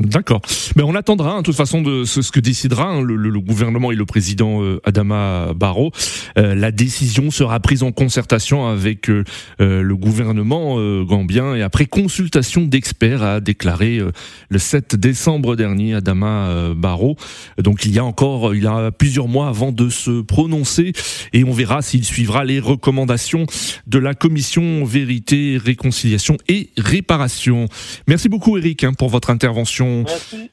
D'accord. 0.00 0.40
Mais 0.76 0.82
on 0.82 0.94
attendra, 0.94 1.32
hein, 1.34 1.38
de 1.38 1.42
toute 1.42 1.56
façon, 1.56 1.82
de 1.82 2.04
ce, 2.04 2.20
que 2.30 2.40
décidera 2.40 2.84
hein, 2.84 3.02
le, 3.02 3.16
le, 3.16 3.40
gouvernement 3.40 3.92
et 3.92 3.94
le 3.94 4.06
président 4.06 4.62
euh, 4.62 4.80
Adama 4.84 5.52
Barrow. 5.54 5.90
Euh, 6.38 6.54
la 6.54 6.72
décision 6.72 7.30
sera 7.30 7.60
prise 7.60 7.82
en 7.82 7.92
concertation 7.92 8.66
avec 8.66 9.10
euh, 9.10 9.24
le 9.58 9.96
gouvernement 9.96 10.76
gambien 11.04 11.54
et 11.54 11.62
après 11.62 11.84
consultation 11.84 12.62
d'experts, 12.62 13.22
a 13.22 13.40
déclaré 13.40 14.00
le 14.48 14.58
7 14.58 14.96
décembre 14.96 15.56
dernier 15.56 15.94
Adama 15.94 16.72
Barrow. 16.74 17.16
Donc 17.58 17.84
il 17.84 17.92
y 17.92 17.98
a 17.98 18.04
encore, 18.04 18.54
il 18.54 18.62
y 18.62 18.66
a 18.66 18.90
plusieurs 18.90 19.28
mois 19.28 19.48
avant 19.48 19.72
de 19.72 19.88
se 19.88 20.22
prononcer 20.22 20.92
et 21.32 21.44
on 21.44 21.52
verra 21.52 21.82
s'il 21.82 22.04
suivra 22.04 22.44
les 22.44 22.60
recommandations 22.60 23.46
de 23.86 23.98
la 23.98 24.14
commission 24.14 24.84
vérité, 24.84 25.58
réconciliation 25.62 26.36
et 26.48 26.70
réparation. 26.78 27.66
Merci 28.06 28.28
beaucoup 28.28 28.56
Eric 28.56 28.84
hein, 28.84 28.92
pour 28.94 29.08
votre 29.08 29.30
intervention 29.30 29.89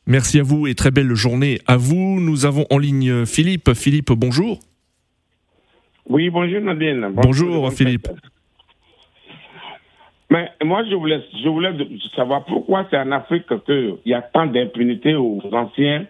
Merci. 0.06 0.40
à 0.40 0.44
vous 0.44 0.68
et 0.68 0.76
très 0.76 0.92
belle 0.92 1.14
journée 1.16 1.60
à 1.68 1.78
vous. 1.78 2.20
Nous 2.20 2.46
avons 2.46 2.66
en 2.70 2.78
ligne 2.78 3.26
Philippe. 3.26 3.74
Philippe, 3.74 4.12
bonjour. 4.12 4.60
Oui, 6.10 6.30
bonjour 6.30 6.62
Nadine. 6.62 7.10
Bonjour, 7.14 7.72
Philippe. 7.72 8.08
Mais 10.30 10.50
moi, 10.64 10.84
je 10.90 10.96
voulais, 10.96 11.22
je 11.44 11.50
voulais 11.50 11.74
savoir 12.16 12.44
pourquoi 12.46 12.86
c'est 12.90 12.98
en 12.98 13.12
Afrique 13.12 13.48
qu'il 13.66 13.98
y 14.06 14.14
a 14.14 14.22
tant 14.22 14.46
d'impunité 14.46 15.16
aux 15.16 15.42
anciens, 15.54 16.06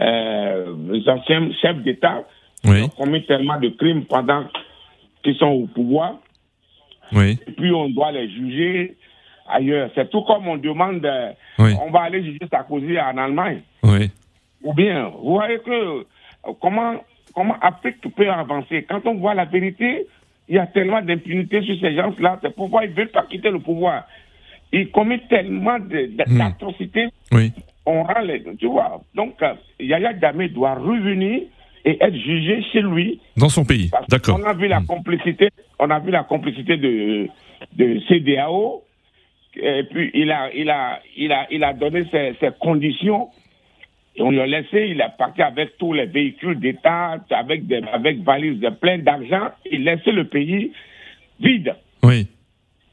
euh, 0.00 1.00
anciens 1.06 1.50
chefs 1.62 1.82
d'État 1.82 2.24
qui 2.62 2.70
ont 2.70 2.88
commis 2.88 3.24
tellement 3.26 3.58
de 3.58 3.68
crimes 3.70 4.04
pendant 4.04 4.44
qu'ils 5.22 5.36
sont 5.36 5.46
au 5.46 5.66
pouvoir. 5.66 6.16
Oui. 7.12 7.38
Et 7.46 7.52
puis 7.52 7.72
on 7.72 7.88
doit 7.90 8.12
les 8.12 8.28
juger 8.30 8.96
ailleurs. 9.48 9.90
C'est 9.94 10.10
tout 10.10 10.22
comme 10.22 10.48
on 10.48 10.56
demande, 10.56 11.04
euh, 11.04 11.32
on 11.58 11.90
va 11.90 12.02
aller 12.02 12.22
juger 12.22 12.46
Sarkozy 12.50 12.98
en 12.98 13.16
Allemagne. 13.18 13.60
Oui. 13.82 14.10
Ou 14.62 14.72
bien, 14.72 15.08
vous 15.08 15.34
voyez 15.34 15.58
que 15.58 15.70
euh, 15.70 16.52
comment, 16.60 16.94
comment 17.34 17.56
Afrique 17.60 18.00
peut 18.14 18.30
avancer? 18.30 18.84
Quand 18.88 19.06
on 19.06 19.14
voit 19.14 19.34
la 19.34 19.44
vérité, 19.44 20.06
il 20.48 20.56
y 20.56 20.58
a 20.58 20.66
tellement 20.66 21.02
d'impunité 21.02 21.62
sur 21.62 21.78
ces 21.80 21.94
gens-là. 21.94 22.38
C'est 22.42 22.54
pourquoi 22.54 22.84
ils 22.84 22.90
ne 22.90 22.96
veulent 22.96 23.10
pas 23.10 23.26
quitter 23.30 23.50
le 23.50 23.60
pouvoir. 23.60 24.04
Ils 24.72 24.90
commettent 24.90 25.28
tellement 25.28 25.78
hmm. 25.78 26.38
d'atrocités. 26.38 27.08
Oui. 27.32 27.52
On 27.86 28.02
rend 28.02 28.20
les. 28.20 28.42
Tu 28.58 28.66
vois. 28.66 29.02
Donc, 29.14 29.42
euh, 29.42 29.54
Yaya 29.78 30.14
Dame 30.14 30.48
doit 30.48 30.74
revenir 30.74 31.42
et 31.84 32.02
être 32.02 32.16
jugé 32.16 32.62
chez 32.72 32.80
lui. 32.80 33.20
Dans 33.36 33.50
son 33.50 33.64
pays. 33.64 33.90
D'accord. 34.08 34.38
On 34.40 34.44
a 34.44 34.54
vu 34.54 34.68
la 34.68 34.80
hmm. 34.80 34.86
complicité, 34.86 35.50
on 35.78 35.90
a 35.90 35.98
vu 35.98 36.10
la 36.10 36.24
complicité 36.24 36.78
de, 36.78 37.28
de 37.76 38.00
CDAO 38.08 38.83
et 39.56 39.84
puis 39.84 40.10
il 40.14 40.30
a, 40.30 40.50
il 40.54 40.70
a, 40.70 41.00
il 41.16 41.32
a, 41.32 41.46
il 41.50 41.64
a 41.64 41.72
donné 41.72 42.04
ses, 42.10 42.34
ses 42.40 42.50
conditions. 42.60 43.28
Et 44.16 44.22
on 44.22 44.30
l'a 44.30 44.46
laissé, 44.46 44.88
il 44.90 45.00
est 45.00 45.16
parti 45.18 45.42
avec 45.42 45.76
tous 45.76 45.92
les 45.92 46.06
véhicules 46.06 46.58
d'État, 46.60 47.18
avec 47.30 47.66
des, 47.66 47.82
avec 47.92 48.22
valises 48.22 48.60
de 48.60 48.68
plein 48.68 48.98
d'argent. 48.98 49.48
Il 49.70 49.84
laissait 49.84 50.12
le 50.12 50.24
pays 50.24 50.72
vide. 51.40 51.74
Oui. 52.02 52.28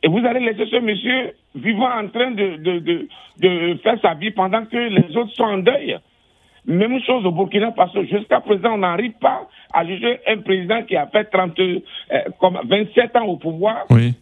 Et 0.03 0.07
vous 0.07 0.25
allez 0.25 0.39
laisser 0.39 0.65
ce 0.65 0.77
monsieur 0.77 1.33
vivant 1.53 1.91
en 1.91 2.07
train 2.07 2.31
de, 2.31 2.55
de, 2.57 2.79
de, 2.79 3.07
de 3.39 3.79
faire 3.83 3.99
sa 4.01 4.15
vie 4.15 4.31
pendant 4.31 4.65
que 4.65 4.77
les 4.77 5.15
autres 5.15 5.33
sont 5.35 5.43
en 5.43 5.57
deuil. 5.59 5.97
Même 6.65 6.99
chose 7.03 7.25
au 7.25 7.31
Burkina 7.31 7.71
Faso. 7.71 8.03
Jusqu'à 8.03 8.39
présent, 8.39 8.73
on 8.73 8.77
n'arrive 8.79 9.13
pas 9.19 9.47
à 9.73 9.85
juger 9.85 10.19
un 10.27 10.37
président 10.37 10.83
qui 10.83 10.95
a 10.95 11.07
fait 11.07 11.25
30, 11.25 11.59
euh, 11.59 11.79
comme 12.39 12.59
27 12.65 13.15
ans 13.15 13.25
au 13.25 13.37
pouvoir. 13.37 13.85
Oui, 13.89 14.13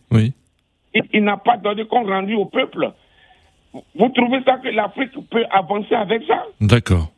il, 0.94 1.24
n'a 1.24 1.38
pas 1.38 1.58
donné 1.58 1.86
compte 1.86 2.08
rendu 2.08 2.36
au 2.36 2.46
peuple. 2.46 2.92
Vous 3.74 4.10
trouvez 4.10 4.42
ça 4.44 4.58
que 4.58 4.70
l'Afrique 4.70 5.12
peut 5.30 5.46
avancer 5.52 5.94
avec 5.96 6.24
ça? 6.28 6.44
D'accord. 6.60 7.12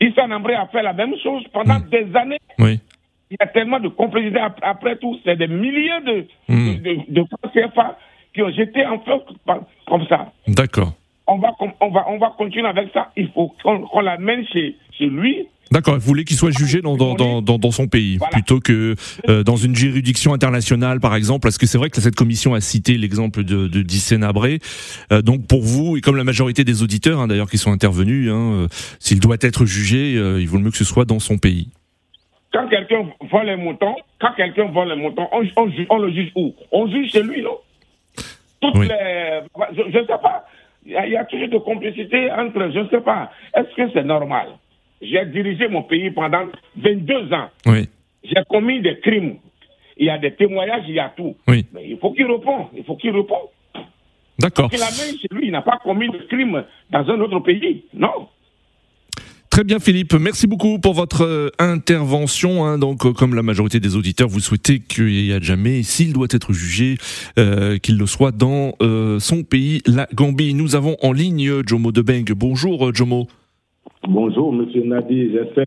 Issa 0.00 0.26
Nambré 0.26 0.54
a 0.54 0.66
fait 0.66 0.82
la 0.82 0.92
même 0.92 1.14
chose 1.22 1.44
pendant 1.52 1.78
hmm. 1.78 1.88
des 1.90 2.16
années. 2.16 2.38
Oui. 2.58 2.80
Il 3.30 3.36
y 3.40 3.42
a 3.42 3.46
tellement 3.46 3.80
de 3.80 3.88
complicité 3.88 4.38
après 4.62 4.96
tout. 4.96 5.18
C'est 5.24 5.36
des 5.36 5.48
milliers 5.48 6.00
de, 6.04 6.26
mmh. 6.48 6.74
de, 6.82 7.04
de, 7.08 7.24
CFA 7.52 7.96
qui 8.34 8.42
ont 8.42 8.50
jeté 8.50 8.84
en 8.84 8.98
feu 9.00 9.12
comme 9.86 10.06
ça. 10.06 10.32
D'accord. 10.46 10.92
On 11.26 11.38
va, 11.38 11.52
on, 11.80 11.90
va, 11.90 12.04
on 12.08 12.18
va 12.18 12.34
continuer 12.36 12.68
avec 12.68 12.90
ça. 12.92 13.12
Il 13.16 13.30
faut 13.32 13.54
qu'on 13.62 14.00
l'amène 14.00 14.44
chez, 14.52 14.76
chez 14.98 15.06
lui 15.06 15.46
D'accord, 15.72 15.94
vous 15.94 16.00
voulez 16.00 16.24
qu'il 16.24 16.36
soit 16.36 16.50
jugé 16.50 16.82
dans, 16.82 16.98
dans, 16.98 17.14
dans, 17.14 17.40
dans 17.40 17.70
son 17.70 17.88
pays, 17.88 18.18
plutôt 18.30 18.60
que 18.60 18.94
euh, 19.30 19.42
dans 19.42 19.56
une 19.56 19.74
juridiction 19.74 20.34
internationale, 20.34 21.00
par 21.00 21.14
exemple, 21.14 21.40
parce 21.44 21.56
que 21.56 21.64
c'est 21.64 21.78
vrai 21.78 21.88
que 21.88 21.98
cette 22.02 22.14
commission 22.14 22.52
a 22.52 22.60
cité 22.60 22.98
l'exemple 22.98 23.42
de, 23.42 23.68
de 23.68 23.80
Dissénabré. 23.80 24.58
Euh, 25.12 25.22
donc 25.22 25.46
pour 25.46 25.62
vous, 25.62 25.96
et 25.96 26.02
comme 26.02 26.16
la 26.16 26.24
majorité 26.24 26.62
des 26.64 26.82
auditeurs, 26.82 27.20
hein, 27.20 27.26
d'ailleurs, 27.26 27.48
qui 27.48 27.56
sont 27.56 27.72
intervenus, 27.72 28.30
hein, 28.30 28.52
euh, 28.52 28.66
s'il 28.98 29.18
doit 29.18 29.38
être 29.40 29.64
jugé, 29.64 30.12
il 30.12 30.46
vaut 30.46 30.58
mieux 30.58 30.70
que 30.70 30.76
ce 30.76 30.84
soit 30.84 31.06
dans 31.06 31.20
son 31.20 31.38
pays. 31.38 31.68
Quand 32.52 32.68
quelqu'un 32.68 33.06
vole 33.30 33.46
les 33.46 33.56
moutons, 33.56 33.96
quand 34.20 34.34
quelqu'un 34.36 34.66
vole 34.66 34.90
les 34.90 34.96
moutons, 34.96 35.26
on, 35.32 35.42
on, 35.88 35.98
le 35.98 36.12
juge 36.12 36.32
où? 36.36 36.54
On 36.70 36.86
juge 36.86 37.12
chez 37.12 37.22
lui, 37.22 37.40
non? 37.40 37.56
Toutes 38.60 38.76
les... 38.76 39.40
Je 39.74 39.98
ne 39.98 40.06
sais 40.06 40.18
pas. 40.22 40.44
Il 40.84 40.92
y, 40.92 41.10
y, 41.10 41.16
a 41.16 41.24
toujours 41.24 41.48
de 41.48 41.58
complicité 41.58 42.30
entre... 42.32 42.70
Je 42.72 42.80
ne 42.80 42.88
sais 42.88 43.00
pas. 43.00 43.30
Est-ce 43.54 43.74
que 43.76 43.92
c'est 43.92 44.04
normal? 44.04 44.48
J'ai 45.00 45.24
dirigé 45.26 45.68
mon 45.68 45.82
pays 45.82 46.10
pendant 46.10 46.46
22 46.76 47.32
ans. 47.32 47.48
Oui. 47.66 47.88
J'ai 48.24 48.42
commis 48.48 48.80
des 48.80 48.98
crimes. 49.00 49.36
Il 49.96 50.06
y 50.06 50.10
a 50.10 50.18
des 50.18 50.32
témoignages, 50.34 50.84
il 50.88 50.94
y 50.94 51.00
a 51.00 51.12
tout. 51.16 51.36
Oui. 51.48 51.66
Mais 51.72 51.88
il 51.88 51.98
faut 51.98 52.12
qu'il 52.12 52.26
réponde. 52.26 52.66
Il 52.76 52.84
faut 52.84 52.96
qu'il 52.96 53.10
réponde. 53.10 53.48
D'accord. 54.38 54.70
Parce 54.70 54.96
qu'il 54.96 55.04
a 55.04 55.06
même 55.06 55.18
chez 55.18 55.28
lui, 55.30 55.46
il 55.46 55.52
n'a 55.52 55.62
pas 55.62 55.78
commis 55.82 56.08
de 56.08 56.18
crime 56.28 56.64
dans 56.90 57.08
un 57.08 57.20
autre 57.20 57.40
pays. 57.40 57.84
Non. 57.94 58.28
Très 59.52 59.64
bien 59.64 59.80
Philippe, 59.80 60.14
merci 60.14 60.46
beaucoup 60.46 60.78
pour 60.78 60.94
votre 60.94 61.26
euh, 61.26 61.50
intervention. 61.58 62.64
Hein. 62.64 62.78
Donc, 62.78 63.04
euh, 63.04 63.12
comme 63.12 63.34
la 63.34 63.42
majorité 63.42 63.80
des 63.80 63.96
auditeurs, 63.96 64.26
vous 64.26 64.40
souhaitez 64.40 64.80
qu'il 64.80 65.10
y 65.10 65.30
ait 65.30 65.42
jamais, 65.42 65.82
s'il 65.82 66.14
doit 66.14 66.28
être 66.30 66.54
jugé, 66.54 66.96
euh, 67.38 67.76
qu'il 67.76 67.98
le 67.98 68.06
soit 68.06 68.32
dans 68.32 68.72
son 69.18 69.42
pays, 69.42 69.82
la 69.86 70.08
Gambie. 70.14 70.54
Nous 70.54 70.74
avons 70.74 70.96
en 71.02 71.12
ligne 71.12 71.60
Jomo 71.66 71.92
Debeng. 71.92 72.24
Bonjour 72.34 72.94
Jomo. 72.94 73.26
Bonjour, 74.08 74.54
monsieur 74.54 74.84
Nadi. 74.84 75.32
J'essaie 75.32 75.66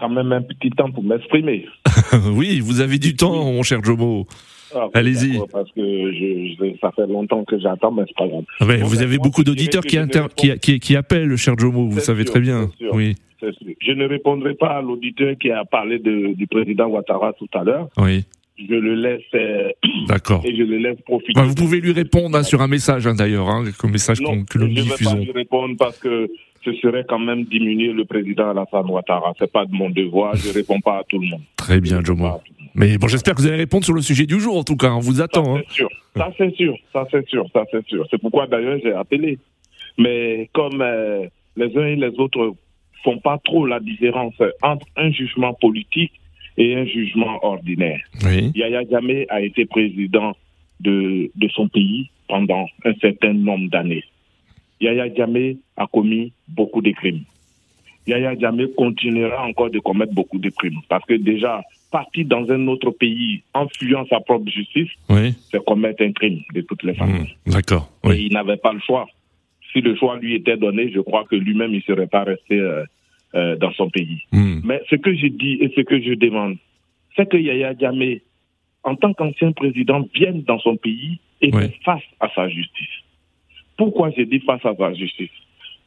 quand 0.00 0.08
même 0.08 0.32
un 0.32 0.42
petit 0.42 0.70
temps 0.70 0.90
pour 0.90 1.04
m'exprimer. 1.04 1.66
oui, 2.34 2.58
vous 2.58 2.80
avez 2.80 2.98
du 2.98 3.14
temps, 3.14 3.44
mon 3.44 3.62
cher 3.62 3.84
Jomo. 3.84 4.26
Ah, 4.74 4.88
Allez-y. 4.94 5.38
Parce 5.50 5.70
que 5.72 5.80
je, 5.80 6.76
ça 6.80 6.92
fait 6.92 7.06
longtemps 7.06 7.44
que 7.44 7.58
j'attends, 7.58 7.92
mais 7.92 8.02
c'est 8.06 8.16
pas 8.16 8.28
grave. 8.28 8.44
Ah 8.60 8.64
vous 8.84 9.02
avez 9.02 9.18
beaucoup 9.18 9.44
d'auditeurs 9.44 9.82
qui, 9.82 9.98
qui, 10.60 10.80
qui, 10.80 10.96
appellent, 10.96 11.36
cher 11.36 11.54
Jomo, 11.58 11.88
vous 11.88 12.00
savez 12.00 12.24
très 12.24 12.40
bien. 12.40 12.70
Oui. 12.92 13.14
Je 13.40 13.92
ne 13.92 14.06
répondrai 14.06 14.54
pas 14.54 14.78
à 14.78 14.82
l'auditeur 14.82 15.34
qui 15.40 15.50
a 15.50 15.64
parlé 15.64 15.98
de, 15.98 16.34
du 16.34 16.46
président 16.46 16.86
Ouattara 16.86 17.32
tout 17.32 17.48
à 17.54 17.64
l'heure. 17.64 17.88
Oui. 17.98 18.24
Je 18.58 18.74
le 18.74 18.94
laisse. 18.94 19.22
Euh, 19.34 19.70
D'accord. 20.06 20.42
Et 20.44 20.54
je 20.54 20.62
le 20.62 20.76
laisse 20.78 21.00
profiter. 21.04 21.40
vous 21.40 21.54
pouvez 21.54 21.80
lui 21.80 21.92
répondre 21.92 22.36
hein, 22.36 22.42
sur 22.42 22.60
un 22.60 22.68
message, 22.68 23.06
hein, 23.06 23.14
d'ailleurs, 23.14 23.48
hein, 23.48 23.64
message 23.84 24.18
que 24.20 24.58
nous 24.58 24.68
diffusons. 24.68 25.10
Je 25.10 25.16
ne 25.16 25.20
vais 25.20 25.24
pas 25.24 25.32
lui 25.32 25.32
répondre 25.32 25.74
parce 25.78 25.98
que 25.98 26.30
ce 26.64 26.72
serait 26.74 27.04
quand 27.08 27.18
même 27.18 27.44
diminuer 27.44 27.92
le 27.92 28.04
président 28.04 28.50
Alassane 28.50 28.88
Ouattara. 28.88 29.32
C'est 29.38 29.50
pas 29.50 29.64
de 29.64 29.72
mon 29.72 29.90
devoir, 29.90 30.34
je 30.36 30.52
réponds 30.52 30.80
pas 30.80 30.98
à 30.98 31.04
tout 31.08 31.18
le 31.18 31.28
monde. 31.28 31.42
Très 31.56 31.80
bien, 31.80 32.02
Jomo. 32.02 32.40
Mais 32.74 32.96
bon, 32.98 33.08
j'espère 33.08 33.34
que 33.34 33.40
vous 33.40 33.46
allez 33.46 33.56
répondre 33.56 33.84
sur 33.84 33.94
le 33.94 34.00
sujet 34.00 34.26
du 34.26 34.40
jour, 34.40 34.56
en 34.56 34.64
tout 34.64 34.76
cas. 34.76 34.92
On 34.92 35.00
vous 35.00 35.20
attend. 35.20 35.56
Ça, 35.56 35.62
c'est 35.62 35.74
sûr. 35.74 35.88
Ça, 36.16 36.32
c'est 36.38 36.56
sûr. 36.56 36.76
Ça, 36.92 37.04
c'est 37.10 37.28
sûr. 37.28 37.46
Ça, 37.52 37.64
c'est 37.70 37.86
sûr. 37.86 38.06
C'est 38.10 38.18
pourquoi, 38.18 38.46
d'ailleurs, 38.46 38.78
j'ai 38.82 38.92
appelé. 38.92 39.38
Mais 39.98 40.48
comme 40.52 40.80
euh, 40.80 41.26
les 41.56 41.76
uns 41.76 41.86
et 41.86 41.96
les 41.96 42.18
autres 42.18 42.54
font 43.04 43.18
pas 43.18 43.38
trop 43.44 43.66
la 43.66 43.80
différence 43.80 44.34
entre 44.62 44.86
un 44.96 45.10
jugement 45.10 45.54
politique 45.54 46.12
et 46.56 46.76
un 46.76 46.84
jugement 46.84 47.44
ordinaire. 47.44 48.00
Oui. 48.24 48.52
Yaya 48.54 48.82
Jammeh 48.90 49.26
a 49.28 49.40
été 49.40 49.66
président 49.66 50.34
de, 50.80 51.30
de 51.34 51.48
son 51.48 51.68
pays 51.68 52.10
pendant 52.28 52.66
un 52.84 52.94
certain 53.00 53.32
nombre 53.32 53.68
d'années. 53.70 54.04
Yaya 54.82 55.08
Djamé 55.14 55.56
a 55.76 55.86
commis 55.86 56.32
beaucoup 56.48 56.82
de 56.82 56.90
crimes. 56.90 57.22
Yaya 58.06 58.34
Djamé 58.36 58.66
continuera 58.76 59.44
encore 59.46 59.70
de 59.70 59.78
commettre 59.78 60.12
beaucoup 60.12 60.38
de 60.38 60.50
crimes. 60.50 60.80
Parce 60.88 61.04
que 61.06 61.14
déjà, 61.14 61.62
partir 61.92 62.26
dans 62.26 62.50
un 62.50 62.66
autre 62.66 62.90
pays 62.90 63.42
en 63.54 63.68
fuyant 63.68 64.04
sa 64.10 64.18
propre 64.20 64.50
justice, 64.50 64.90
c'est 65.50 65.64
commettre 65.64 66.02
un 66.02 66.12
crime 66.12 66.40
de 66.54 66.62
toutes 66.62 66.82
les 66.82 66.94
façons. 66.94 67.12
Mmh, 67.46 67.50
d'accord. 67.52 67.88
Et 68.10 68.22
il 68.22 68.32
n'avait 68.32 68.56
pas 68.56 68.72
le 68.72 68.80
choix. 68.80 69.06
Si 69.72 69.80
le 69.80 69.94
choix 69.96 70.16
lui 70.18 70.34
était 70.34 70.56
donné, 70.56 70.90
je 70.92 71.00
crois 71.00 71.24
que 71.30 71.36
lui-même, 71.36 71.70
il 71.72 71.76
ne 71.76 71.94
serait 71.94 72.08
pas 72.08 72.24
resté 72.24 72.58
euh, 72.58 72.84
euh, 73.34 73.56
dans 73.56 73.72
son 73.72 73.88
pays. 73.88 74.22
Hmm. 74.32 74.60
Mais 74.64 74.82
ce 74.90 74.96
que 74.96 75.14
je 75.14 75.28
dis 75.28 75.58
et 75.60 75.72
ce 75.74 75.80
que 75.82 76.00
je 76.02 76.14
demande, 76.14 76.56
c'est 77.16 77.28
que 77.28 77.36
Yaya 77.36 77.72
Jammeh, 77.78 78.20
en 78.82 78.96
tant 78.96 79.14
qu'ancien 79.14 79.52
président, 79.52 80.06
vienne 80.14 80.42
dans 80.42 80.58
son 80.58 80.76
pays 80.76 81.20
et 81.40 81.54
Ouais. 81.54 81.70
face 81.84 82.02
à 82.20 82.28
sa 82.34 82.48
justice. 82.48 82.88
Pourquoi 83.82 84.10
j'ai 84.12 84.26
dit 84.26 84.38
face 84.38 84.64
à 84.64 84.76
sa 84.76 84.94
justice? 84.94 85.32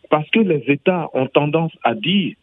Parce 0.09 0.29
que 0.31 0.39
les 0.39 0.61
États 0.67 1.07
ont 1.13 1.27
tendance 1.27 1.71
à 1.81 1.95
dire 1.95 2.35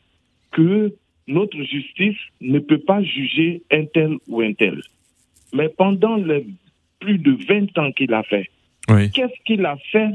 que 0.51 0.95
notre 1.27 1.63
justice 1.63 2.17
ne 2.41 2.59
peut 2.59 2.79
pas 2.79 3.03
juger 3.03 3.61
un 3.71 3.85
tel 3.85 4.17
ou 4.29 4.41
un 4.41 4.55
tel. 4.55 4.81
Mais 5.53 5.69
pendant 5.69 6.17
les 6.17 6.47
plus 7.01 7.19
de 7.19 7.33
20 7.33 7.77
ans 7.77 7.93
qu'il 7.93 8.15
a 8.15 8.23
fait, 8.23 8.49
Oui. 8.89 9.11
qu'est-ce 9.11 9.39
qu'il 9.45 9.67
a 9.67 9.77
fait 9.91 10.13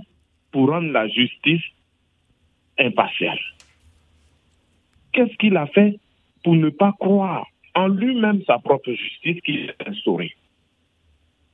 pour 0.52 0.72
rendre 0.72 0.92
la 0.92 1.08
justice 1.08 1.62
impartiale? 2.80 3.40
Qu'est-ce 5.14 5.36
qu'il 5.38 5.56
a 5.56 5.68
fait 5.68 6.00
pour 6.44 6.56
ne 6.56 6.70
pas 6.70 6.94
croire 7.00 7.46
en 7.76 7.88
lui-même 7.90 8.42
sa 8.48 8.58
propre 8.58 8.92
justice 8.92 9.40
qu'il 9.42 9.70
a 9.70 9.90
instaurée? 9.92 10.34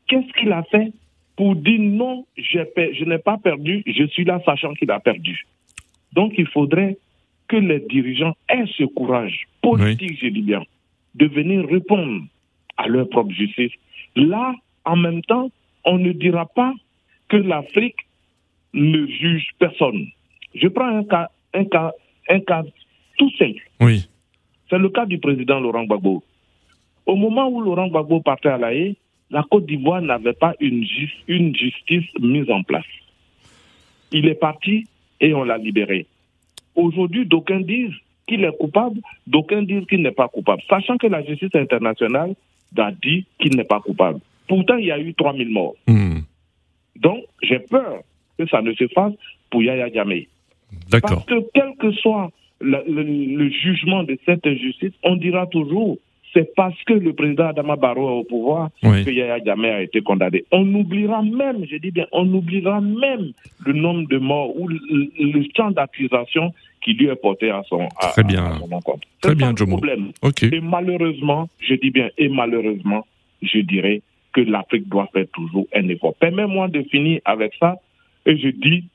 Qu'est-ce 0.07 0.31
qu'il 0.39 0.53
a 0.53 0.63
fait 0.71 0.93
pour 1.35 1.55
dire 1.55 1.79
non, 1.79 2.25
je 2.37 3.03
n'ai 3.05 3.17
pas 3.17 3.37
perdu, 3.37 3.83
je 3.85 4.05
suis 4.07 4.23
là 4.23 4.41
sachant 4.45 4.73
qu'il 4.73 4.91
a 4.91 4.99
perdu 4.99 5.45
Donc 6.13 6.33
il 6.37 6.47
faudrait 6.47 6.97
que 7.47 7.55
les 7.55 7.79
dirigeants 7.79 8.35
aient 8.49 8.65
ce 8.77 8.83
courage 8.83 9.47
politique, 9.61 10.19
je 10.21 10.27
dis 10.27 10.41
bien, 10.41 10.63
de 11.15 11.25
venir 11.25 11.67
répondre 11.67 12.23
à 12.77 12.87
leur 12.87 13.09
propre 13.09 13.31
justice. 13.31 13.71
Là, 14.15 14.53
en 14.85 14.95
même 14.95 15.21
temps, 15.23 15.49
on 15.85 15.97
ne 15.97 16.11
dira 16.11 16.45
pas 16.45 16.73
que 17.29 17.37
l'Afrique 17.37 17.97
ne 18.73 19.05
juge 19.07 19.49
personne. 19.59 20.07
Je 20.55 20.67
prends 20.67 20.97
un 20.97 21.03
cas, 21.03 21.29
un 21.53 21.65
cas, 21.65 21.91
un 22.29 22.39
cas 22.39 22.63
tout 23.17 23.31
simple. 23.37 23.61
Oui. 23.79 24.07
C'est 24.69 24.77
le 24.77 24.89
cas 24.89 25.05
du 25.05 25.19
président 25.19 25.59
Laurent 25.59 25.83
Gbagbo. 25.83 26.23
Au 27.05 27.15
moment 27.15 27.49
où 27.49 27.61
Laurent 27.61 27.87
Gbagbo 27.87 28.21
partait 28.21 28.49
à 28.49 28.57
La 28.57 28.73
Haye, 28.73 28.95
la 29.33 29.43
Côte 29.49 29.65
d'Ivoire 29.65 30.01
n'avait 30.01 30.33
pas 30.33 30.53
une, 30.59 30.85
une 31.27 31.55
justice 31.55 32.05
mise 32.19 32.49
en 32.51 32.61
place. 32.63 32.85
Il 34.11 34.27
est 34.27 34.35
parti 34.39 34.85
et 35.19 35.33
on 35.33 35.43
l'a 35.43 35.57
libéré. 35.57 36.05
Aujourd'hui, 36.75 37.25
d'aucuns 37.25 37.61
disent 37.61 37.95
qu'il 38.27 38.43
est 38.43 38.57
coupable, 38.57 38.99
d'aucuns 39.27 39.63
disent 39.63 39.85
qu'il 39.87 40.01
n'est 40.03 40.11
pas 40.11 40.27
coupable, 40.27 40.61
sachant 40.69 40.97
que 40.97 41.07
la 41.07 41.23
justice 41.25 41.55
internationale 41.55 42.35
a 42.77 42.91
dit 42.91 43.25
qu'il 43.39 43.55
n'est 43.55 43.63
pas 43.63 43.79
coupable. 43.79 44.19
Pourtant, 44.47 44.77
il 44.77 44.85
y 44.85 44.91
a 44.91 44.99
eu 44.99 45.13
3000 45.15 45.49
morts. 45.49 45.75
Hmm. 45.87 46.19
Donc, 46.95 47.23
j'ai 47.41 47.59
peur 47.59 48.01
que 48.37 48.47
ça 48.47 48.61
ne 48.61 48.71
se 48.73 48.87
fasse 48.89 49.13
pour 49.49 49.63
Yaya. 49.63 49.89
D'accord. 49.89 50.25
Parce 50.91 51.25
que 51.25 51.47
quel 51.53 51.75
que 51.79 51.91
soit 51.91 52.31
le, 52.61 52.77
le- 52.87 53.03
le 53.37 53.49
jugement 53.49 54.03
de 54.03 54.17
cette 54.25 54.45
injustice, 54.45 54.93
on 55.03 55.15
dira 55.15 55.47
toujours 55.47 55.97
c'est 56.33 56.53
parce 56.55 56.81
que 56.83 56.93
le 56.93 57.13
président 57.13 57.47
Adama 57.47 57.75
Barrow 57.75 58.09
est 58.09 58.19
au 58.21 58.23
pouvoir 58.23 58.69
Oui. 58.83 59.05
que 59.05 59.11
Yaya 59.11 59.37
Jammeh 59.45 59.69
a 59.69 59.81
été 59.83 60.01
condamné. 60.01 60.43
On 60.51 60.65
oubliera 60.73 61.21
même, 61.21 61.65
je 61.69 61.77
dis 61.77 61.91
bien, 61.91 62.07
on 62.11 62.27
oubliera 62.33 62.81
même 62.81 63.31
le 63.65 63.73
nombre 63.73 64.07
de 64.09 64.17
morts 64.17 64.55
ou 64.59 64.67
le, 64.67 64.79
le 65.19 65.43
champ 65.55 65.71
d'accusation 65.71 66.53
qui 66.83 66.93
lui 66.93 67.07
est 67.07 67.15
porté 67.15 67.49
à 67.49 67.61
son, 67.69 67.87
à, 68.01 68.07
Très 68.07 68.23
bien. 68.23 68.43
à 68.45 68.59
son 68.59 68.71
encontre. 68.71 69.07
Très 69.21 69.35
bien, 69.35 69.53
Jomo. 69.55 69.77
problème. 69.77 70.11
Et 70.51 70.59
malheureusement, 70.59 71.47
je 71.59 71.75
dis 71.75 71.91
bien, 71.91 72.09
et 72.17 72.27
malheureusement, 72.29 73.05
je 73.41 73.59
dirais 73.59 74.01
que 74.33 74.41
l'Afrique 74.41 74.89
doit 74.89 75.07
faire 75.13 75.25
toujours 75.33 75.67
un 75.75 75.87
effort. 75.89 76.15
Permets-moi 76.15 76.67
de 76.69 76.81
finir 76.83 77.21
avec 77.25 77.53
ça 77.59 77.75
et 78.25 78.35
je 78.37 78.49
dis 78.49 78.85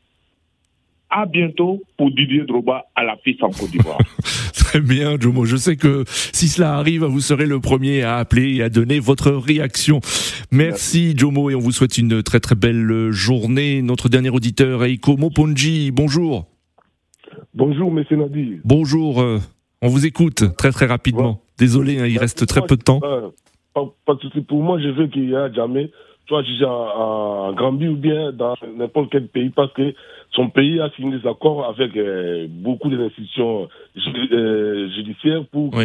à 1.10 1.24
bientôt 1.24 1.80
pour 1.96 2.10
Didier 2.10 2.42
Drogba 2.42 2.84
à 2.94 3.04
la 3.04 3.16
piste 3.16 3.42
en 3.42 3.48
Côte 3.50 3.70
d'Ivoire. 3.70 3.98
Très 4.68 4.80
bien, 4.80 5.16
Jomo. 5.18 5.46
Je 5.46 5.56
sais 5.56 5.76
que 5.76 6.04
si 6.06 6.46
cela 6.46 6.74
arrive, 6.74 7.02
vous 7.02 7.20
serez 7.22 7.46
le 7.46 7.58
premier 7.58 8.02
à 8.02 8.16
appeler 8.18 8.56
et 8.56 8.62
à 8.62 8.68
donner 8.68 9.00
votre 9.00 9.30
réaction. 9.30 10.00
Merci, 10.50 11.14
Jomo, 11.16 11.48
et 11.48 11.54
on 11.54 11.58
vous 11.58 11.72
souhaite 11.72 11.96
une 11.96 12.22
très 12.22 12.38
très 12.38 12.54
belle 12.54 13.10
journée. 13.10 13.80
Notre 13.80 14.10
dernier 14.10 14.28
auditeur, 14.28 14.84
Eiko 14.84 15.16
Moponji. 15.16 15.90
Bonjour. 15.90 16.44
Bonjour, 17.54 17.90
monsieur 17.90 18.16
Nadir. 18.18 18.58
Bonjour. 18.62 19.22
euh, 19.22 19.38
On 19.80 19.88
vous 19.88 20.04
écoute 20.04 20.44
très 20.58 20.70
très 20.70 20.84
rapidement. 20.84 21.40
Désolé, 21.56 21.98
hein, 22.00 22.06
il 22.06 22.18
reste 22.18 22.46
très 22.46 22.60
peu 22.60 22.76
de 22.76 22.82
temps. 22.82 23.00
Euh, 23.04 23.28
pas, 23.72 23.86
pas 24.04 24.14
de 24.16 24.20
souci. 24.20 24.42
Pour 24.42 24.62
moi, 24.62 24.78
je 24.78 24.88
veux 24.88 25.06
qu'il 25.06 25.30
y 25.30 25.32
ait 25.32 25.54
jamais, 25.54 25.90
soit 26.26 26.42
jugé 26.42 26.66
en, 26.66 26.68
en 27.48 27.52
Gambie 27.54 27.88
ou 27.88 27.96
bien 27.96 28.32
dans 28.32 28.54
n'importe 28.76 29.08
quel 29.12 29.28
pays, 29.28 29.48
parce 29.48 29.72
que 29.72 29.94
son 30.32 30.50
pays 30.50 30.78
a 30.80 30.90
signé 30.90 31.18
des 31.18 31.26
accords 31.26 31.64
avec 31.66 31.96
euh, 31.96 32.46
beaucoup 32.48 32.88
d'institutions 32.90 33.68
ju- 33.96 34.28
euh, 34.32 34.88
judiciaires 34.94 35.44
pour 35.50 35.70
que 35.70 35.76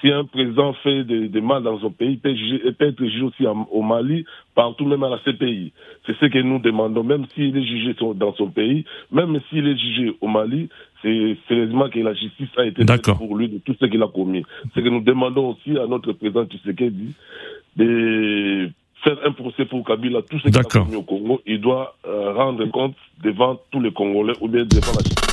si 0.00 0.10
un 0.12 0.24
président 0.24 0.72
fait 0.84 1.02
des 1.04 1.28
des 1.28 1.40
mal 1.40 1.64
dans 1.64 1.78
son 1.80 1.90
pays, 1.90 2.12
il 2.12 2.18
peut, 2.20 2.32
juger- 2.32 2.62
il 2.64 2.72
peut 2.74 2.86
être 2.86 3.04
jugé 3.04 3.22
aussi 3.22 3.44
au 3.72 3.82
Mali, 3.82 4.24
partout, 4.54 4.84
même 4.86 5.02
à 5.02 5.08
la 5.10 5.18
CPI. 5.24 5.72
C'est 6.06 6.16
ce 6.20 6.26
que 6.26 6.38
nous 6.38 6.60
demandons, 6.60 7.02
même 7.02 7.26
s'il 7.34 7.56
est 7.56 7.64
jugé 7.64 7.94
son- 7.98 8.14
dans 8.14 8.32
son 8.34 8.48
pays, 8.48 8.84
même 9.10 9.40
s'il 9.50 9.66
est 9.66 9.76
jugé 9.76 10.12
au 10.20 10.28
Mali, 10.28 10.68
c'est 11.02 11.36
sérieusement 11.48 11.88
que 11.88 11.98
la 11.98 12.14
justice 12.14 12.48
a 12.56 12.64
été 12.66 12.82
faite 12.96 13.02
pour 13.16 13.36
lui 13.36 13.48
de 13.48 13.58
tout 13.58 13.74
ce 13.80 13.86
qu'il 13.86 14.02
a 14.02 14.06
commis. 14.08 14.44
Ce 14.74 14.80
que 14.80 14.88
nous 14.88 15.00
demandons 15.00 15.48
aussi 15.50 15.76
à 15.76 15.86
notre 15.88 16.12
président 16.12 16.44
Tshisekedi 16.46 17.14
de 17.76 18.70
faire 19.04 19.16
un 19.24 19.32
procès 19.32 19.64
pour 19.64 19.84
Kabila, 19.84 20.20
tout 20.22 20.38
ce 20.40 20.48
a 20.48 20.62
commis 20.62 20.96
au 20.96 21.02
Congo, 21.02 21.40
il 21.46 21.60
doit 21.60 21.96
euh, 22.06 22.32
rendre 22.32 22.64
compte 22.70 22.94
devant 23.22 23.60
tous 23.70 23.80
les 23.80 23.92
Congolais 23.92 24.34
ou 24.40 24.48
bien 24.48 24.64
devant 24.64 24.92
la 24.92 25.04
justice. 25.04 25.28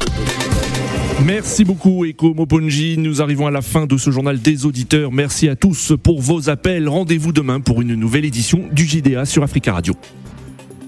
Merci 1.25 1.63
beaucoup, 1.63 2.05
Eko 2.05 2.33
Moponji. 2.33 2.97
Nous 2.97 3.21
arrivons 3.21 3.47
à 3.47 3.51
la 3.51 3.61
fin 3.61 3.85
de 3.85 3.97
ce 3.97 4.11
journal 4.11 4.39
des 4.39 4.65
auditeurs. 4.65 5.11
Merci 5.11 5.47
à 5.47 5.55
tous 5.55 5.93
pour 6.03 6.19
vos 6.19 6.49
appels. 6.49 6.89
Rendez-vous 6.89 7.31
demain 7.31 7.61
pour 7.61 7.81
une 7.81 7.95
nouvelle 7.95 8.25
édition 8.25 8.61
du 8.71 8.85
JDA 8.85 9.25
sur 9.25 9.41
Africa 9.41 9.73
Radio. 9.73 9.95